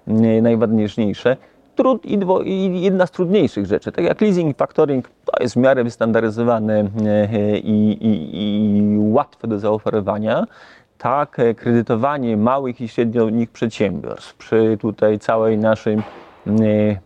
nie, 0.07 0.41
najważniejsze. 0.41 1.37
Trud 1.75 2.05
i, 2.05 2.17
dwo, 2.17 2.41
I 2.41 2.81
jedna 2.81 3.05
z 3.05 3.11
trudniejszych 3.11 3.65
rzeczy, 3.65 3.91
tak 3.91 4.05
jak 4.05 4.21
leasing 4.21 4.51
i 4.51 4.53
factoring, 4.53 5.09
to 5.25 5.43
jest 5.43 5.55
w 5.55 5.57
miarę 5.57 5.83
wystandaryzowane 5.83 6.79
e, 6.79 7.29
e, 7.33 7.57
i, 7.57 7.91
i, 8.07 8.37
i 8.37 8.97
łatwe 8.99 9.47
do 9.47 9.59
zaoferowania 9.59 10.45
tak 10.97 11.39
e, 11.39 11.53
kredytowanie 11.53 12.37
małych 12.37 12.81
i 12.81 12.87
średnich 12.87 13.49
przedsiębiorstw 13.49 14.33
przy 14.33 14.77
tutaj 14.81 15.19
całej 15.19 15.57
naszej 15.57 15.93
e, 15.93 16.01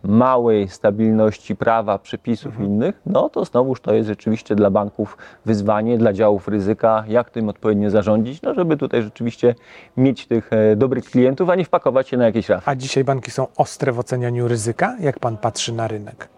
małej 0.02 0.68
stabilności 0.68 1.56
prawa, 1.56 1.98
przepisów 1.98 2.60
innych, 2.60 3.00
no 3.06 3.28
to 3.28 3.44
znowuż 3.44 3.80
to 3.80 3.94
jest 3.94 4.08
rzeczywiście 4.08 4.54
dla 4.54 4.70
banków 4.70 5.16
wyzwanie, 5.44 5.98
dla 5.98 6.12
działów 6.12 6.48
ryzyka, 6.48 7.04
jak 7.08 7.30
tym 7.30 7.48
odpowiednio 7.48 7.90
zarządzić, 7.90 8.42
no 8.42 8.54
żeby 8.54 8.76
tutaj 8.76 9.02
rzeczywiście 9.02 9.54
mieć 9.96 10.26
tych 10.26 10.52
e, 10.52 10.76
dobrych 10.76 11.04
klientów, 11.04 11.50
a 11.50 11.54
nie 11.54 11.64
wpakować 11.64 12.08
się 12.08 12.16
na 12.16 12.24
jakieś 12.24 12.48
rafy. 12.48 12.70
A 12.70 12.74
dzisiaj 12.74 13.04
banki 13.04 13.30
są 13.30 13.46
ostre 13.56 13.92
w 13.92 13.98
ocenianiu 13.98 14.48
ryzyka? 14.48 14.96
Jak 15.00 15.18
pan 15.18 15.36
patrzy 15.36 15.72
na 15.72 15.88
rynek? 15.88 16.28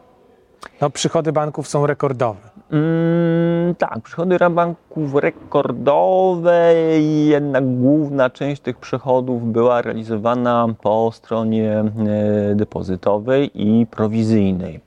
No 0.80 0.90
przychody 0.90 1.32
banków 1.32 1.68
są 1.68 1.86
rekordowe. 1.86 2.50
Mm, 2.72 3.74
tak, 3.74 4.00
przychody 4.00 4.38
banków 4.50 5.14
rekordowe 5.14 6.74
i 7.00 7.26
jednak 7.26 7.64
główna 7.64 8.30
część 8.30 8.62
tych 8.62 8.76
przychodów 8.76 9.52
była 9.52 9.82
realizowana 9.82 10.66
po 10.82 11.10
stronie 11.14 11.72
e, 11.78 12.54
depozytowej 12.54 13.50
i 13.54 13.86
prowizyjnej. 13.86 14.80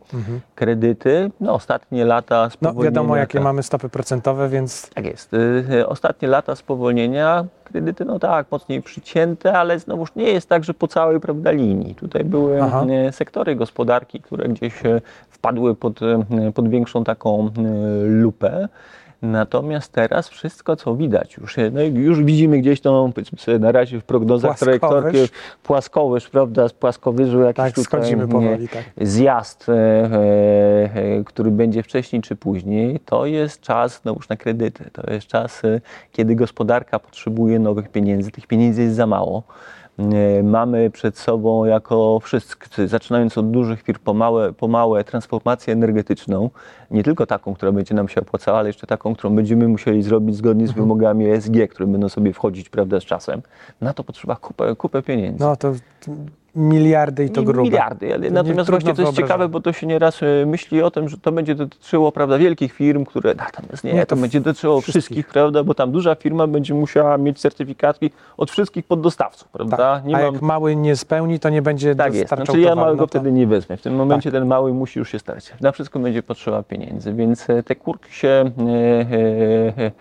Kredyty, 0.55 1.31
no 1.39 1.53
ostatnie 1.53 2.05
lata 2.05 2.43
No 2.43 2.49
spowolnienia... 2.49 2.83
wiadomo, 2.83 3.15
jakie 3.15 3.37
tak, 3.37 3.43
mamy 3.43 3.63
stopy 3.63 3.89
procentowe, 3.89 4.49
więc 4.49 4.89
Tak 4.89 5.05
jest. 5.05 5.33
Y, 5.33 5.65
y, 5.71 5.87
Ostatnie 5.87 6.27
lata 6.27 6.55
spowolnienia, 6.55 7.45
kredyty, 7.63 8.05
no 8.05 8.19
tak, 8.19 8.47
mocniej 8.51 8.81
przycięte, 8.81 9.53
ale 9.53 9.79
znowuż 9.79 10.09
nie 10.15 10.23
jest 10.23 10.49
tak, 10.49 10.63
że 10.63 10.73
po 10.73 10.87
całej 10.87 11.19
prawda, 11.19 11.51
linii. 11.51 11.95
Tutaj 11.95 12.23
były 12.23 12.63
Aha. 12.63 12.85
sektory 13.11 13.55
gospodarki, 13.55 14.21
które 14.21 14.49
gdzieś 14.49 14.73
wpadły 15.29 15.75
pod, 15.83 16.01
y, 16.01 16.51
pod 16.53 16.69
większą 16.69 17.03
taką 17.03 17.47
y, 17.47 17.51
lupę. 18.07 18.67
Natomiast 19.21 19.91
teraz 19.91 20.29
wszystko, 20.29 20.75
co 20.75 20.95
widać, 20.95 21.37
już, 21.37 21.57
y, 21.57 21.71
no, 21.71 21.81
już 21.81 22.23
widzimy 22.23 22.59
gdzieś 22.59 22.81
tą, 22.81 23.11
powiedzmy 23.13 23.39
sobie 23.39 23.59
na 23.59 23.71
razie 23.71 23.99
w 23.99 24.03
prognozach 24.03 24.59
trajektorki, 24.59 25.17
płaskowyż, 25.63 26.29
prawda, 26.29 26.69
z 26.69 26.73
płaskowyżu 26.73 27.39
jakiś 27.39 27.57
tak, 27.57 27.73
tutaj, 27.75 28.27
powoli. 28.31 28.67
Tak. 28.67 28.83
zjazd, 29.01 29.69
e, 29.69 29.73
e, 29.73 30.19
e, 30.95 31.23
który 31.25 31.51
będzie 31.51 31.83
wcześniej 31.83 32.21
czy 32.21 32.35
później, 32.35 32.99
to 32.99 33.25
jest 33.25 33.61
czas 33.61 34.01
znowuż 34.01 34.29
na 34.29 34.35
kredyty. 34.35 34.89
To 34.93 35.13
jest 35.13 35.27
czas, 35.27 35.65
e, 35.65 35.81
kiedy 36.11 36.35
gospodarka 36.35 36.99
potrzebuje 36.99 37.59
nowych 37.59 37.89
pieniędzy. 37.89 38.31
Tych 38.31 38.47
pieniędzy 38.47 38.81
jest 38.81 38.95
za 38.95 39.07
mało. 39.07 39.43
E, 39.99 40.43
Mamy 40.43 40.89
przed 40.89 41.17
sobą 41.17 41.65
jako 41.65 42.19
wszyscy, 42.19 42.87
zaczynając 42.87 43.37
od 43.37 43.51
dużych 43.51 43.81
firm, 43.81 43.99
po 44.03 44.13
małe, 44.13 44.53
po 44.53 44.67
małe 44.67 45.03
transformację 45.03 45.73
energetyczną, 45.73 46.49
nie 46.91 47.03
tylko 47.03 47.25
taką, 47.25 47.53
która 47.53 47.71
będzie 47.71 47.95
nam 47.95 48.07
się 48.07 48.21
opłacała, 48.21 48.59
ale 48.59 48.69
jeszcze 48.69 48.87
taką, 48.87 49.15
którą 49.15 49.35
będziemy 49.35 49.67
musieli 49.67 50.03
zrobić 50.03 50.35
zgodnie 50.35 50.67
z 50.67 50.71
wymogami 50.71 51.29
ESG, 51.29 51.53
które 51.69 51.87
będą 51.87 52.09
sobie 52.09 52.33
wchodzić 52.33 52.69
prawda, 52.69 52.99
z 52.99 53.03
czasem. 53.03 53.41
Na 53.81 53.93
to 53.93 54.03
potrzeba 54.03 54.35
kupę, 54.35 54.75
kupę 54.75 55.01
pieniędzy. 55.01 55.43
No 55.43 55.55
to 55.55 55.73
miliardy 56.55 57.25
i 57.25 57.29
to 57.29 57.41
Nie 57.41 57.47
grube. 57.47 57.61
Miliardy, 57.63 58.13
ale 58.13 58.27
To 58.27 58.33
natomiast 58.33 58.69
właśnie 58.69 58.93
to 58.93 59.01
jest 59.01 59.13
ciekawe, 59.15 59.47
bo 59.49 59.61
to 59.61 59.73
się 59.73 59.87
nieraz 59.87 60.23
e, 60.23 60.45
myśli 60.45 60.81
o 60.81 60.91
tym, 60.91 61.09
że 61.09 61.17
to 61.17 61.31
będzie 61.31 61.55
dotyczyło 61.55 62.11
prawda, 62.11 62.37
wielkich 62.37 62.73
firm, 62.73 63.05
które 63.05 63.35
natomiast 63.35 63.83
nie, 63.83 63.93
Nie, 63.93 64.05
to, 64.05 64.15
to 64.15 64.21
będzie 64.21 64.41
dotyczyło 64.41 64.81
wszystkich. 64.81 65.03
wszystkich. 65.03 65.27
prawda, 65.27 65.63
bo 65.63 65.73
tam 65.73 65.91
duża 65.91 66.15
firma 66.15 66.47
będzie 66.47 66.73
musiała 66.73 67.17
mieć 67.17 67.39
certyfikatki 67.39 68.11
od 68.37 68.51
wszystkich 68.51 68.85
poddostawców, 68.85 69.47
prawda? 69.47 69.77
Tak. 69.77 70.05
Nie 70.05 70.15
A 70.15 70.21
mam... 70.21 70.33
jak 70.33 70.41
mały 70.41 70.75
nie 70.75 70.95
spełni, 70.95 71.39
to 71.39 71.49
nie 71.49 71.61
będzie 71.61 71.95
Tak 71.95 72.13
jest, 72.15 72.27
znaczy 72.35 72.59
ja 72.59 72.75
małego 72.75 72.95
no 73.01 73.07
to- 73.07 73.19
wtedy 73.19 73.31
nie 73.31 73.47
wezmę. 73.47 73.77
W 73.77 73.81
tym 73.81 73.95
momencie 73.95 74.31
Tak. 74.31 74.39
ten 74.41 74.47
mały 74.47 74.73
musi 74.73 74.99
już 74.99 75.09
się 75.11 75.19
starać. 75.19 75.53
Na 75.61 75.71
wszystko 75.71 75.99
będzie 75.99 76.23
potrzeba 76.23 76.63
pieniędzy, 76.63 77.13
więc 77.13 77.49
e, 77.49 77.63
te 77.63 77.75
kurki 77.75 78.13
się 78.13 78.27
e, 78.27 78.51
e, 79.81 79.83
e, 79.85 79.91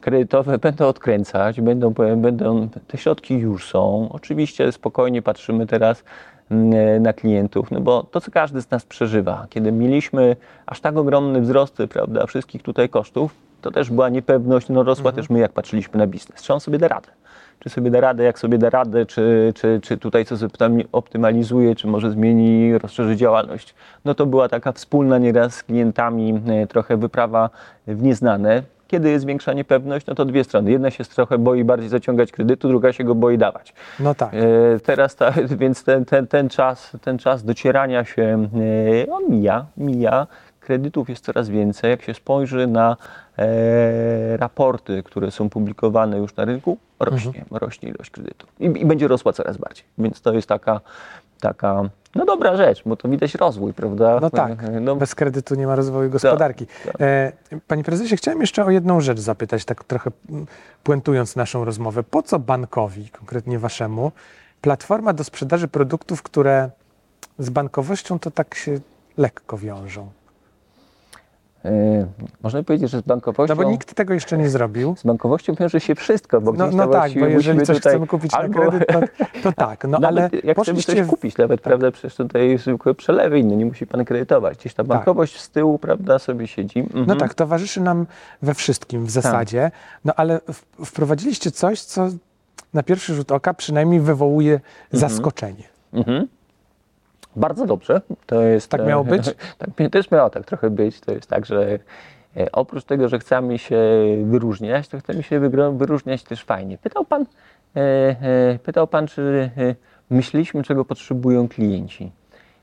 kredytowe 0.00 0.58
będą 0.68 0.86
odkręcać, 0.86 1.60
będą, 1.60 1.92
będą, 2.16 2.68
te 2.68 2.98
środki 2.98 3.38
już 3.38 3.68
są. 3.70 4.08
Oczywiście 4.12 4.72
spokojnie 4.72 5.22
patrzymy 5.22 5.66
teraz 5.66 6.04
mm, 6.50 7.02
na 7.02 7.12
klientów, 7.12 7.70
no 7.70 7.80
bo 7.80 8.02
to, 8.02 8.20
co 8.20 8.30
każdy 8.30 8.62
z 8.62 8.70
nas 8.70 8.84
przeżywa, 8.84 9.46
kiedy 9.50 9.72
mieliśmy 9.72 10.36
aż 10.66 10.80
tak 10.80 10.96
ogromne 10.96 11.40
wzrosty, 11.40 11.88
prawda, 11.88 12.26
wszystkich 12.26 12.62
tutaj 12.62 12.88
kosztów, 12.88 13.34
to 13.62 13.70
też 13.70 13.90
była 13.90 14.08
niepewność, 14.08 14.68
no 14.68 14.82
rosła 14.82 15.12
też 15.12 15.30
my, 15.30 15.38
jak 15.38 15.52
patrzyliśmy 15.52 15.98
na 15.98 16.06
biznes. 16.06 16.42
Czy 16.42 16.54
on 16.54 16.60
sobie 16.60 16.78
da 16.78 16.88
radę? 16.88 17.08
Czy 17.58 17.70
sobie 17.70 17.90
da 17.90 18.00
radę, 18.00 18.24
jak 18.24 18.38
sobie 18.38 18.58
da 18.58 18.70
radę, 18.70 19.06
czy, 19.06 19.52
czy, 19.56 19.80
czy 19.82 19.96
tutaj 19.96 20.24
coś 20.24 20.40
optym- 20.40 20.84
optymalizuje, 20.92 21.74
czy 21.74 21.86
może 21.86 22.10
zmieni, 22.10 22.78
rozszerzy 22.78 23.16
działalność. 23.16 23.74
No 24.04 24.14
to 24.14 24.26
była 24.26 24.48
taka 24.48 24.72
wspólna 24.72 25.18
nieraz 25.18 25.54
z 25.54 25.62
klientami 25.62 26.40
e, 26.46 26.66
trochę 26.66 26.96
wyprawa 26.96 27.50
w 27.86 28.02
nieznane. 28.02 28.62
Kiedy 28.92 29.10
jest 29.10 29.26
większa 29.26 29.52
niepewność, 29.52 30.06
no 30.06 30.14
to 30.14 30.24
dwie 30.24 30.44
strony. 30.44 30.70
Jedna 30.70 30.90
się 30.90 31.04
trochę 31.04 31.38
boi 31.38 31.64
bardziej 31.64 31.88
zaciągać 31.88 32.32
kredytu, 32.32 32.68
druga 32.68 32.92
się 32.92 33.04
go 33.04 33.14
boi 33.14 33.38
dawać. 33.38 33.74
No 34.00 34.14
tak. 34.14 34.34
E, 34.34 34.80
Teraz 34.80 35.16
ta, 35.16 35.32
więc 35.60 35.84
ten, 35.84 36.04
ten, 36.04 36.26
ten, 36.26 36.48
czas, 36.48 36.96
ten 37.02 37.18
czas 37.18 37.44
docierania 37.44 38.04
się, 38.04 38.48
e, 39.06 39.12
on 39.12 39.22
mija, 39.28 39.66
mija. 39.76 40.26
Kredytów 40.60 41.08
jest 41.08 41.24
coraz 41.24 41.48
więcej. 41.48 41.90
Jak 41.90 42.02
się 42.02 42.14
spojrzy 42.14 42.66
na 42.66 42.96
e, 43.38 44.36
raporty, 44.36 45.02
które 45.02 45.30
są 45.30 45.50
publikowane 45.50 46.18
już 46.18 46.36
na 46.36 46.44
rynku, 46.44 46.78
rośnie, 47.00 47.44
rośnie 47.50 47.88
ilość 47.88 48.10
kredytów. 48.10 48.52
I, 48.60 48.64
I 48.64 48.86
będzie 48.86 49.08
rosła 49.08 49.32
coraz 49.32 49.56
bardziej. 49.56 49.84
Więc 49.98 50.20
to 50.20 50.32
jest 50.32 50.48
taka, 50.48 50.80
taka 51.40 51.88
no 52.14 52.24
dobra 52.24 52.56
rzecz, 52.56 52.82
bo 52.86 52.96
to 52.96 53.08
widać 53.08 53.34
rozwój, 53.34 53.72
prawda? 53.74 54.18
No 54.20 54.30
tak, 54.30 54.52
No, 54.80 54.96
bez 54.96 55.14
kredytu 55.14 55.54
nie 55.54 55.66
ma 55.66 55.76
rozwoju 55.76 56.10
gospodarki. 56.10 56.66
tak. 56.66 56.94
E, 57.00 57.32
Panie 57.66 57.84
prezesie, 57.84 58.16
chciałem 58.16 58.40
jeszcze 58.40 58.64
o 58.64 58.70
jedną 58.70 59.00
rzecz 59.00 59.18
zapytać, 59.18 59.64
tak 59.64 59.84
trochę 59.84 60.10
puentując 60.84 61.36
naszą 61.36 61.64
rozmowę. 61.64 62.02
Po 62.02 62.22
co 62.22 62.38
bankowi, 62.38 63.08
konkretnie 63.08 63.58
waszemu, 63.58 64.12
platforma 64.60 65.12
do 65.12 65.24
sprzedaży 65.24 65.68
produktów, 65.68 66.22
które 66.22 66.70
z 67.38 67.50
bankowością 67.50 68.18
to 68.18 68.30
tak 68.30 68.54
się 68.54 68.80
lekko 69.16 69.58
wiążą? 69.58 70.08
E, 71.64 72.06
można 72.42 72.62
powiedzieć, 72.62 72.90
że 72.90 72.98
z 72.98 73.02
bankowością... 73.02 73.54
No 73.54 73.62
bo 73.62 73.70
nikt 73.70 73.94
tego 73.94 74.14
jeszcze 74.14 74.38
nie 74.38 74.48
zrobił. 74.48 74.94
Z 74.98 75.02
bankowością 75.02 75.54
wiąże 75.54 75.80
się 75.80 75.94
wszystko, 75.94 76.40
bo 76.40 76.52
No, 76.52 76.70
no 76.70 76.86
tak, 76.86 77.12
bo 77.20 77.26
jeżeli 77.26 77.58
coś 77.62 77.76
tutaj 77.76 77.92
chcemy 77.92 78.06
kupić 78.06 78.32
na 78.32 78.38
albo- 78.38 78.60
kredyt, 78.60 78.88
to, 78.88 79.00
to 79.42 79.52
tak. 79.52 79.84
No 79.88 79.98
ale 80.08 80.30
jak 80.44 80.60
chcemy 80.60 80.82
coś 80.82 81.06
kupić, 81.06 81.38
nawet, 81.38 81.60
prawda, 81.60 81.90
przecież 81.90 82.14
tutaj 82.14 82.58
zwykłe 82.58 82.94
przelewy 82.94 83.38
inne, 83.38 83.56
nie 83.56 83.66
musi 83.66 83.86
pan 83.86 84.04
kredytować. 84.04 84.58
Gdzieś 84.58 84.74
ta 84.74 84.84
bankowość 84.84 85.40
z 85.40 85.50
tyłu, 85.50 85.78
prawda, 85.78 86.18
sobie 86.18 86.46
siedzi. 86.46 86.78
Mhm. 86.78 87.06
No 87.06 87.16
tak, 87.16 87.34
towarzyszy 87.34 87.80
nam 87.80 88.06
we 88.42 88.54
wszystkim 88.54 89.06
w 89.06 89.10
zasadzie, 89.10 89.70
no 90.04 90.12
ale 90.16 90.40
wprowadziliście 90.84 91.50
coś, 91.50 91.80
co 91.80 92.08
na 92.74 92.82
pierwszy 92.82 93.14
rzut 93.14 93.32
oka 93.32 93.54
przynajmniej 93.54 94.00
wywołuje 94.00 94.60
zaskoczenie. 94.92 95.64
Mhm. 95.92 96.28
Bardzo 97.36 97.66
dobrze. 97.66 98.00
To 98.26 98.42
jest, 98.42 98.70
Tak 98.70 98.86
miało 98.86 99.04
e, 99.04 99.08
być? 99.08 99.30
tak 99.58 99.90
też 99.90 100.10
miało 100.10 100.30
tak 100.30 100.44
trochę 100.44 100.70
być. 100.70 101.00
To 101.00 101.12
jest 101.12 101.26
tak, 101.26 101.46
że 101.46 101.78
e, 102.36 102.52
oprócz 102.52 102.84
tego, 102.84 103.08
że 103.08 103.18
chcemy 103.18 103.58
się 103.58 103.80
wyróżniać, 104.24 104.88
to 104.88 104.98
chcemy 104.98 105.22
się 105.22 105.40
wyróżniać 105.72 106.22
też 106.22 106.44
fajnie. 106.44 106.78
Pytał 106.78 107.04
pan, 107.04 107.26
e, 107.76 108.58
pytał 108.58 108.86
pan, 108.86 109.06
czy 109.06 109.50
myśleliśmy, 110.10 110.62
czego 110.62 110.84
potrzebują 110.84 111.48
klienci. 111.48 112.12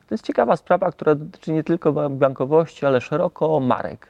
To 0.08 0.16
jest 0.16 0.26
ciekawa 0.26 0.56
sprawa, 0.56 0.92
która 0.92 1.16
dotyczy 1.16 1.52
nie 1.52 1.64
tylko 1.64 1.94
ba- 1.94 2.10
bankowości, 2.10 2.86
ale 2.86 3.02
szeroko 3.02 3.60
marek. 3.60 4.08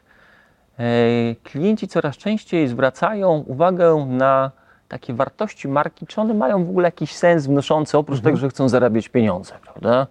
klienci 1.43 1.87
coraz 1.87 2.17
częściej 2.17 2.67
zwracają 2.67 3.43
uwagę 3.47 4.05
na 4.09 4.51
takie 4.89 5.13
wartości 5.13 5.67
marki, 5.67 6.07
czy 6.07 6.21
one 6.21 6.33
mają 6.33 6.65
w 6.65 6.69
ogóle 6.69 6.87
jakiś 6.87 7.15
sens 7.15 7.47
wnoszący, 7.47 7.97
oprócz 7.97 8.17
mhm. 8.17 8.23
tego, 8.33 8.37
że 8.37 8.49
chcą 8.49 8.69
zarabiać 8.69 9.09
pieniądze, 9.09 9.53
prawda? 9.63 10.07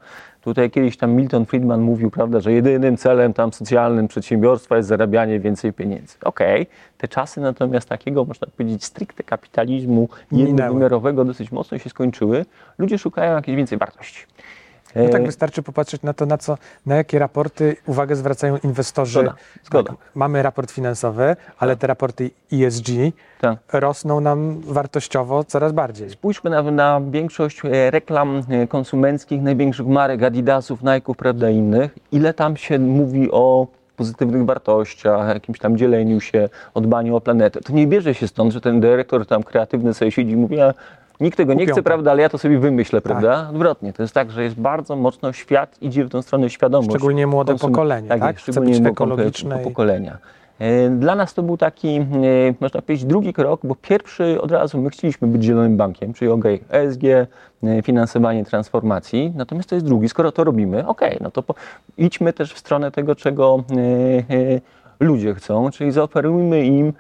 Tutaj 0.48 0.70
kiedyś 0.70 0.96
tam 0.96 1.12
Milton 1.12 1.46
Friedman 1.46 1.80
mówił, 1.80 2.10
prawda, 2.10 2.40
że 2.40 2.52
jedynym 2.52 2.96
celem 2.96 3.34
tam 3.34 3.52
socjalnym 3.52 4.08
przedsiębiorstwa 4.08 4.76
jest 4.76 4.88
zarabianie 4.88 5.40
więcej 5.40 5.72
pieniędzy. 5.72 6.16
Okej, 6.24 6.62
okay. 6.62 6.74
te 6.98 7.08
czasy 7.08 7.40
natomiast 7.40 7.88
takiego, 7.88 8.24
można 8.24 8.46
powiedzieć, 8.56 8.84
stricte 8.84 9.22
kapitalizmu 9.22 10.08
jednowymiarowego 10.32 11.24
dosyć 11.24 11.52
mocno 11.52 11.78
się 11.78 11.90
skończyły. 11.90 12.44
Ludzie 12.78 12.98
szukają 12.98 13.34
jakiejś 13.34 13.56
więcej 13.56 13.78
wartości. 13.78 14.26
No 14.96 15.08
tak 15.08 15.26
wystarczy 15.26 15.62
popatrzeć 15.62 16.02
na 16.02 16.12
to, 16.12 16.26
na, 16.26 16.38
co, 16.38 16.58
na 16.86 16.96
jakie 16.96 17.18
raporty 17.18 17.76
uwagę 17.86 18.16
zwracają 18.16 18.58
inwestorzy. 18.64 19.12
Zgoda. 19.12 19.34
Zgoda. 19.64 19.92
Tak, 19.92 19.98
mamy 20.14 20.42
raport 20.42 20.70
finansowy, 20.70 21.36
ale 21.58 21.76
te 21.76 21.86
raporty 21.86 22.30
ESG 22.52 22.86
tak. 23.40 23.58
rosną 23.72 24.20
nam 24.20 24.60
wartościowo 24.60 25.44
coraz 25.44 25.72
bardziej. 25.72 26.10
Spójrzmy 26.10 26.50
na, 26.50 26.62
na 26.62 27.00
większość 27.10 27.60
e, 27.64 27.90
reklam 27.90 28.42
e, 28.48 28.66
konsumenckich 28.66 29.42
największych 29.42 29.86
marek, 29.86 30.22
Adidasów, 30.22 30.82
Nike'ów, 30.82 31.14
prawda, 31.14 31.50
innych. 31.50 31.98
Ile 32.12 32.34
tam 32.34 32.56
się 32.56 32.78
mówi 32.78 33.30
o 33.30 33.66
pozytywnych 33.96 34.44
wartościach, 34.44 35.28
jakimś 35.28 35.58
tam 35.58 35.76
dzieleniu 35.76 36.20
się, 36.20 36.48
o 36.74 36.80
dbaniu 36.80 37.16
o 37.16 37.20
planetę. 37.20 37.60
To 37.60 37.72
nie 37.72 37.86
bierze 37.86 38.14
się 38.14 38.28
stąd, 38.28 38.52
że 38.52 38.60
ten 38.60 38.80
dyrektor 38.80 39.26
tam 39.26 39.42
kreatywny 39.42 39.94
sobie 39.94 40.10
siedzi 40.10 40.32
i 40.32 40.36
mówi, 40.36 40.56
Nikt 41.20 41.36
tego 41.36 41.54
nie 41.54 41.66
chce, 41.66 41.82
prawda, 41.82 42.10
ale 42.10 42.22
ja 42.22 42.28
to 42.28 42.38
sobie 42.38 42.58
wymyślę, 42.58 43.00
tak. 43.00 43.12
prawda? 43.12 43.40
Tak. 43.40 43.50
Odwrotnie, 43.50 43.92
to 43.92 44.02
jest 44.02 44.14
tak, 44.14 44.30
że 44.30 44.42
jest 44.42 44.60
bardzo 44.60 44.96
mocno 44.96 45.32
świat 45.32 45.82
idzie 45.82 46.04
w 46.04 46.10
tą 46.10 46.22
stronę 46.22 46.50
świadomość. 46.50 46.90
Szczególnie 46.90 47.26
młode 47.26 47.52
konsum... 47.52 47.70
pokolenie, 47.70 48.08
tak? 48.08 48.20
tak? 48.20 48.38
Szczególnie 48.38 48.88
ekologiczne 48.88 49.58
pokolenia. 49.58 50.18
E, 50.58 50.90
dla 50.90 51.14
nas 51.14 51.34
to 51.34 51.42
był 51.42 51.56
taki, 51.56 51.88
e, 51.88 52.04
można 52.60 52.82
powiedzieć, 52.82 53.04
drugi 53.04 53.32
krok, 53.32 53.60
bo 53.64 53.74
pierwszy 53.74 54.40
od 54.40 54.52
razu 54.52 54.78
my 54.78 54.90
chcieliśmy 54.90 55.28
być 55.28 55.44
zielonym 55.44 55.76
bankiem, 55.76 56.12
czyli 56.12 56.30
OK, 56.30 56.44
ESG, 56.70 57.04
e, 57.04 57.26
finansowanie 57.82 58.44
transformacji, 58.44 59.32
natomiast 59.36 59.68
to 59.68 59.74
jest 59.74 59.86
drugi, 59.86 60.08
skoro 60.08 60.32
to 60.32 60.44
robimy, 60.44 60.86
OK, 60.86 61.00
no 61.20 61.30
to 61.30 61.42
po, 61.42 61.54
idźmy 61.98 62.32
też 62.32 62.54
w 62.54 62.58
stronę 62.58 62.90
tego, 62.90 63.14
czego 63.14 63.64
ludzie 65.00 65.34
chcą, 65.34 65.70
czyli 65.70 65.92
zaoferujmy 65.92 66.64
im 66.64 66.92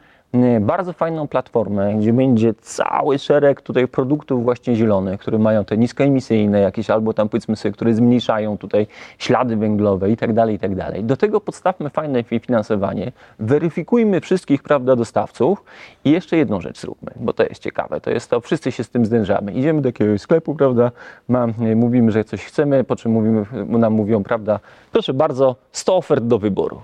bardzo 0.60 0.92
fajną 0.92 1.28
platformę, 1.28 1.94
gdzie 1.94 2.12
będzie 2.12 2.54
cały 2.54 3.18
szereg 3.18 3.62
tutaj 3.62 3.88
produktów 3.88 4.44
właśnie 4.44 4.74
zielonych, 4.74 5.20
które 5.20 5.38
mają 5.38 5.64
te 5.64 5.76
niskoemisyjne 5.76 6.60
jakieś, 6.60 6.90
albo 6.90 7.14
tam 7.14 7.28
powiedzmy 7.28 7.56
sobie, 7.56 7.72
które 7.72 7.94
zmniejszają 7.94 8.58
tutaj 8.58 8.86
ślady 9.18 9.56
węglowe 9.56 10.10
i 10.10 10.16
tak 10.16 10.32
dalej, 10.32 10.54
i 10.54 10.58
tak 10.58 10.74
dalej. 10.74 11.04
Do 11.04 11.16
tego 11.16 11.40
podstawmy 11.40 11.90
fajne 11.90 12.22
finansowanie, 12.22 13.12
weryfikujmy 13.38 14.20
wszystkich, 14.20 14.62
prawda, 14.62 14.96
dostawców. 14.96 15.64
I 16.04 16.10
jeszcze 16.10 16.36
jedną 16.36 16.60
rzecz 16.60 16.80
zróbmy, 16.80 17.10
bo 17.16 17.32
to 17.32 17.42
jest 17.42 17.62
ciekawe, 17.62 18.00
to 18.00 18.10
jest 18.10 18.30
to, 18.30 18.40
wszyscy 18.40 18.72
się 18.72 18.84
z 18.84 18.90
tym 18.90 19.06
zdężamy. 19.06 19.52
Idziemy 19.52 19.80
do 19.80 19.88
jakiegoś 19.88 20.20
sklepu, 20.20 20.54
prawda, 20.54 20.90
mam, 21.28 21.54
y, 21.66 21.76
mówimy, 21.76 22.12
że 22.12 22.24
coś 22.24 22.44
chcemy, 22.44 22.84
po 22.84 22.96
czym 22.96 23.12
mówimy, 23.12 23.46
nam 23.66 23.92
mówią, 23.92 24.24
prawda, 24.24 24.60
proszę 24.92 25.14
bardzo, 25.14 25.56
100 25.72 25.96
ofert 25.96 26.24
do 26.24 26.38
wyboru 26.38 26.80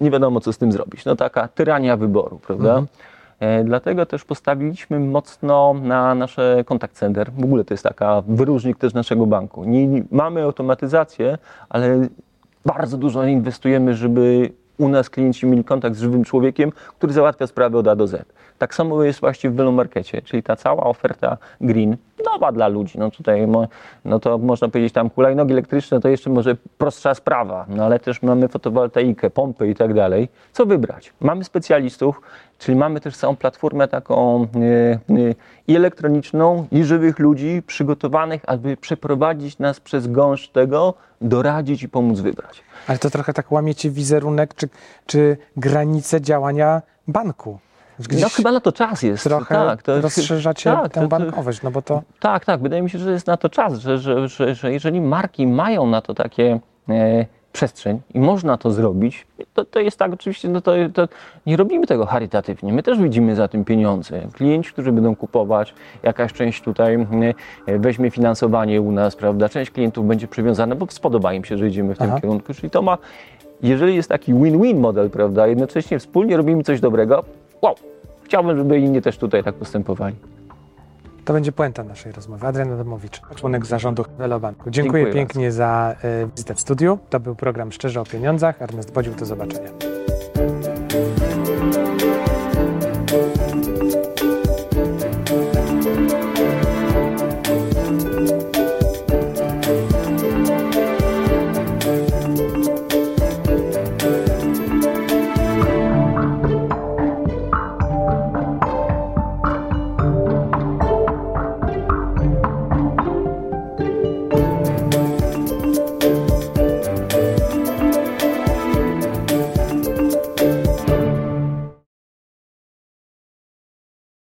nie 0.00 0.10
wiadomo, 0.10 0.40
co 0.40 0.52
z 0.52 0.58
tym 0.58 0.72
zrobić. 0.72 1.04
No 1.04 1.16
taka 1.16 1.48
tyrania 1.48 1.96
wyboru, 1.96 2.38
prawda? 2.46 2.68
Mhm. 2.68 2.86
E, 3.40 3.64
dlatego 3.64 4.06
też 4.06 4.24
postawiliśmy 4.24 5.00
mocno 5.00 5.74
na 5.82 6.14
nasze 6.14 6.64
kontakt 6.66 6.94
center. 6.94 7.32
W 7.32 7.44
ogóle 7.44 7.64
to 7.64 7.74
jest 7.74 7.84
taka 7.84 8.22
wyróżnik 8.28 8.78
też 8.78 8.94
naszego 8.94 9.26
banku. 9.26 9.64
Nie, 9.64 10.02
mamy 10.10 10.42
automatyzację, 10.42 11.38
ale 11.68 12.08
bardzo 12.66 12.96
dużo 12.96 13.24
inwestujemy, 13.24 13.94
żeby 13.94 14.50
u 14.78 14.88
nas 14.88 15.10
klienci 15.10 15.46
mieli 15.46 15.64
kontakt 15.64 15.96
z 15.96 16.00
żywym 16.00 16.24
człowiekiem, 16.24 16.72
który 16.98 17.12
załatwia 17.12 17.46
sprawy 17.46 17.78
od 17.78 17.88
A 17.88 17.96
do 17.96 18.06
Z. 18.06 18.32
Tak 18.58 18.74
samo 18.74 19.02
jest 19.02 19.20
właśnie 19.20 19.50
w 19.50 19.54
Velomarkecie, 19.54 20.22
czyli 20.22 20.42
ta 20.42 20.56
cała 20.56 20.84
oferta 20.84 21.36
green, 21.60 21.96
nowa 22.24 22.52
dla 22.52 22.68
ludzi. 22.68 22.98
No 22.98 23.10
tutaj 23.10 23.46
no 24.04 24.20
to 24.20 24.38
można 24.38 24.68
powiedzieć 24.68 24.92
tam 24.92 25.10
hulajnogi 25.10 25.52
elektryczne 25.52 26.00
to 26.00 26.08
jeszcze 26.08 26.30
może 26.30 26.56
prostsza 26.78 27.14
sprawa, 27.14 27.66
no 27.68 27.84
ale 27.84 27.98
też 27.98 28.22
mamy 28.22 28.48
fotowoltaikę, 28.48 29.30
pompy 29.30 29.68
i 29.68 29.74
tak 29.74 29.94
dalej. 29.94 30.28
Co 30.52 30.66
wybrać? 30.66 31.12
Mamy 31.20 31.44
specjalistów, 31.44 32.20
czyli 32.58 32.78
mamy 32.78 33.00
też 33.00 33.16
całą 33.16 33.36
platformę 33.36 33.88
taką 33.88 34.42
y, 34.42 35.14
y, 35.14 35.34
i 35.66 35.76
elektroniczną, 35.76 36.66
i 36.72 36.84
żywych 36.84 37.18
ludzi 37.18 37.62
przygotowanych, 37.66 38.42
aby 38.46 38.76
przeprowadzić 38.76 39.58
nas 39.58 39.80
przez 39.80 40.06
gąszcz 40.06 40.48
tego, 40.48 40.94
doradzić 41.20 41.82
i 41.82 41.88
pomóc 41.88 42.20
wybrać. 42.20 42.62
Ale 42.86 42.98
to 42.98 43.10
trochę 43.10 43.32
tak 43.32 43.52
łamie 43.52 43.74
ci 43.74 43.90
wizerunek, 43.90 44.54
czy, 44.54 44.68
czy 45.06 45.36
granice 45.56 46.20
działania 46.20 46.82
banku. 47.08 47.58
Gdzieś 47.98 48.22
no 48.22 48.28
chyba 48.28 48.52
na 48.52 48.60
to 48.60 48.72
czas 48.72 49.02
jest. 49.02 49.24
Trochę 49.24 49.54
tak, 49.54 49.82
to 49.82 50.00
rozszerzacie 50.00 50.70
tak, 50.70 50.92
tę 50.92 51.08
bankowość, 51.08 51.62
no 51.62 51.70
bo 51.70 51.82
to... 51.82 52.02
Tak, 52.20 52.44
tak, 52.44 52.60
wydaje 52.60 52.82
mi 52.82 52.90
się, 52.90 52.98
że 52.98 53.10
jest 53.10 53.26
na 53.26 53.36
to 53.36 53.48
czas, 53.48 53.78
że, 53.78 53.98
że, 53.98 54.28
że, 54.28 54.54
że 54.54 54.72
jeżeli 54.72 55.00
marki 55.00 55.46
mają 55.46 55.86
na 55.86 56.00
to 56.00 56.14
takie 56.14 56.60
e, 56.88 57.26
przestrzeń 57.52 58.00
i 58.14 58.20
można 58.20 58.56
to 58.56 58.70
zrobić, 58.70 59.26
to, 59.54 59.64
to 59.64 59.80
jest 59.80 59.98
tak 59.98 60.12
oczywiście, 60.12 60.48
no 60.48 60.60
to, 60.60 60.72
to, 60.94 61.08
nie 61.46 61.56
robimy 61.56 61.86
tego 61.86 62.06
charytatywnie. 62.06 62.72
My 62.72 62.82
też 62.82 62.98
widzimy 62.98 63.34
za 63.34 63.48
tym 63.48 63.64
pieniądze. 63.64 64.20
Klienci, 64.32 64.72
którzy 64.72 64.92
będą 64.92 65.16
kupować, 65.16 65.74
jakaś 66.02 66.32
część 66.32 66.62
tutaj 66.62 67.06
e, 67.66 67.78
weźmie 67.78 68.10
finansowanie 68.10 68.80
u 68.80 68.92
nas, 68.92 69.16
prawda? 69.16 69.48
Część 69.48 69.70
klientów 69.70 70.06
będzie 70.06 70.28
przywiązana, 70.28 70.74
bo 70.74 70.86
spodoba 70.90 71.32
im 71.32 71.44
się, 71.44 71.58
że 71.58 71.68
idziemy 71.68 71.94
w 71.94 71.98
tym 71.98 72.10
Aha. 72.10 72.20
kierunku. 72.20 72.54
Czyli 72.54 72.70
to 72.70 72.82
ma, 72.82 72.98
jeżeli 73.62 73.96
jest 73.96 74.08
taki 74.08 74.34
win-win 74.34 74.80
model, 74.80 75.10
prawda? 75.10 75.46
Jednocześnie 75.46 75.98
wspólnie 75.98 76.36
robimy 76.36 76.62
coś 76.62 76.80
dobrego, 76.80 77.24
wow, 77.62 77.74
chciałbym, 78.22 78.56
żeby 78.56 78.78
inni 78.78 79.02
też 79.02 79.18
tutaj 79.18 79.44
tak 79.44 79.54
postępowali. 79.54 80.16
To 81.24 81.32
będzie 81.32 81.52
puenta 81.52 81.84
naszej 81.84 82.12
rozmowy. 82.12 82.46
Adrian 82.46 82.72
Adamowicz, 82.72 83.20
członek 83.36 83.66
zarządu 83.66 84.04
Velobanku. 84.18 84.70
Dziękuję, 84.70 85.02
Dziękuję 85.02 85.14
pięknie 85.14 85.44
bardzo. 85.44 85.56
za 85.56 85.96
y, 86.24 86.28
wizytę 86.36 86.54
w 86.54 86.60
studiu. 86.60 86.98
To 87.10 87.20
był 87.20 87.34
program 87.34 87.72
Szczerze 87.72 88.00
o 88.00 88.04
Pieniądzach. 88.04 88.62
Ernest 88.62 88.92
Bodził, 88.92 89.14
do 89.14 89.26
zobaczenia. 89.26 89.70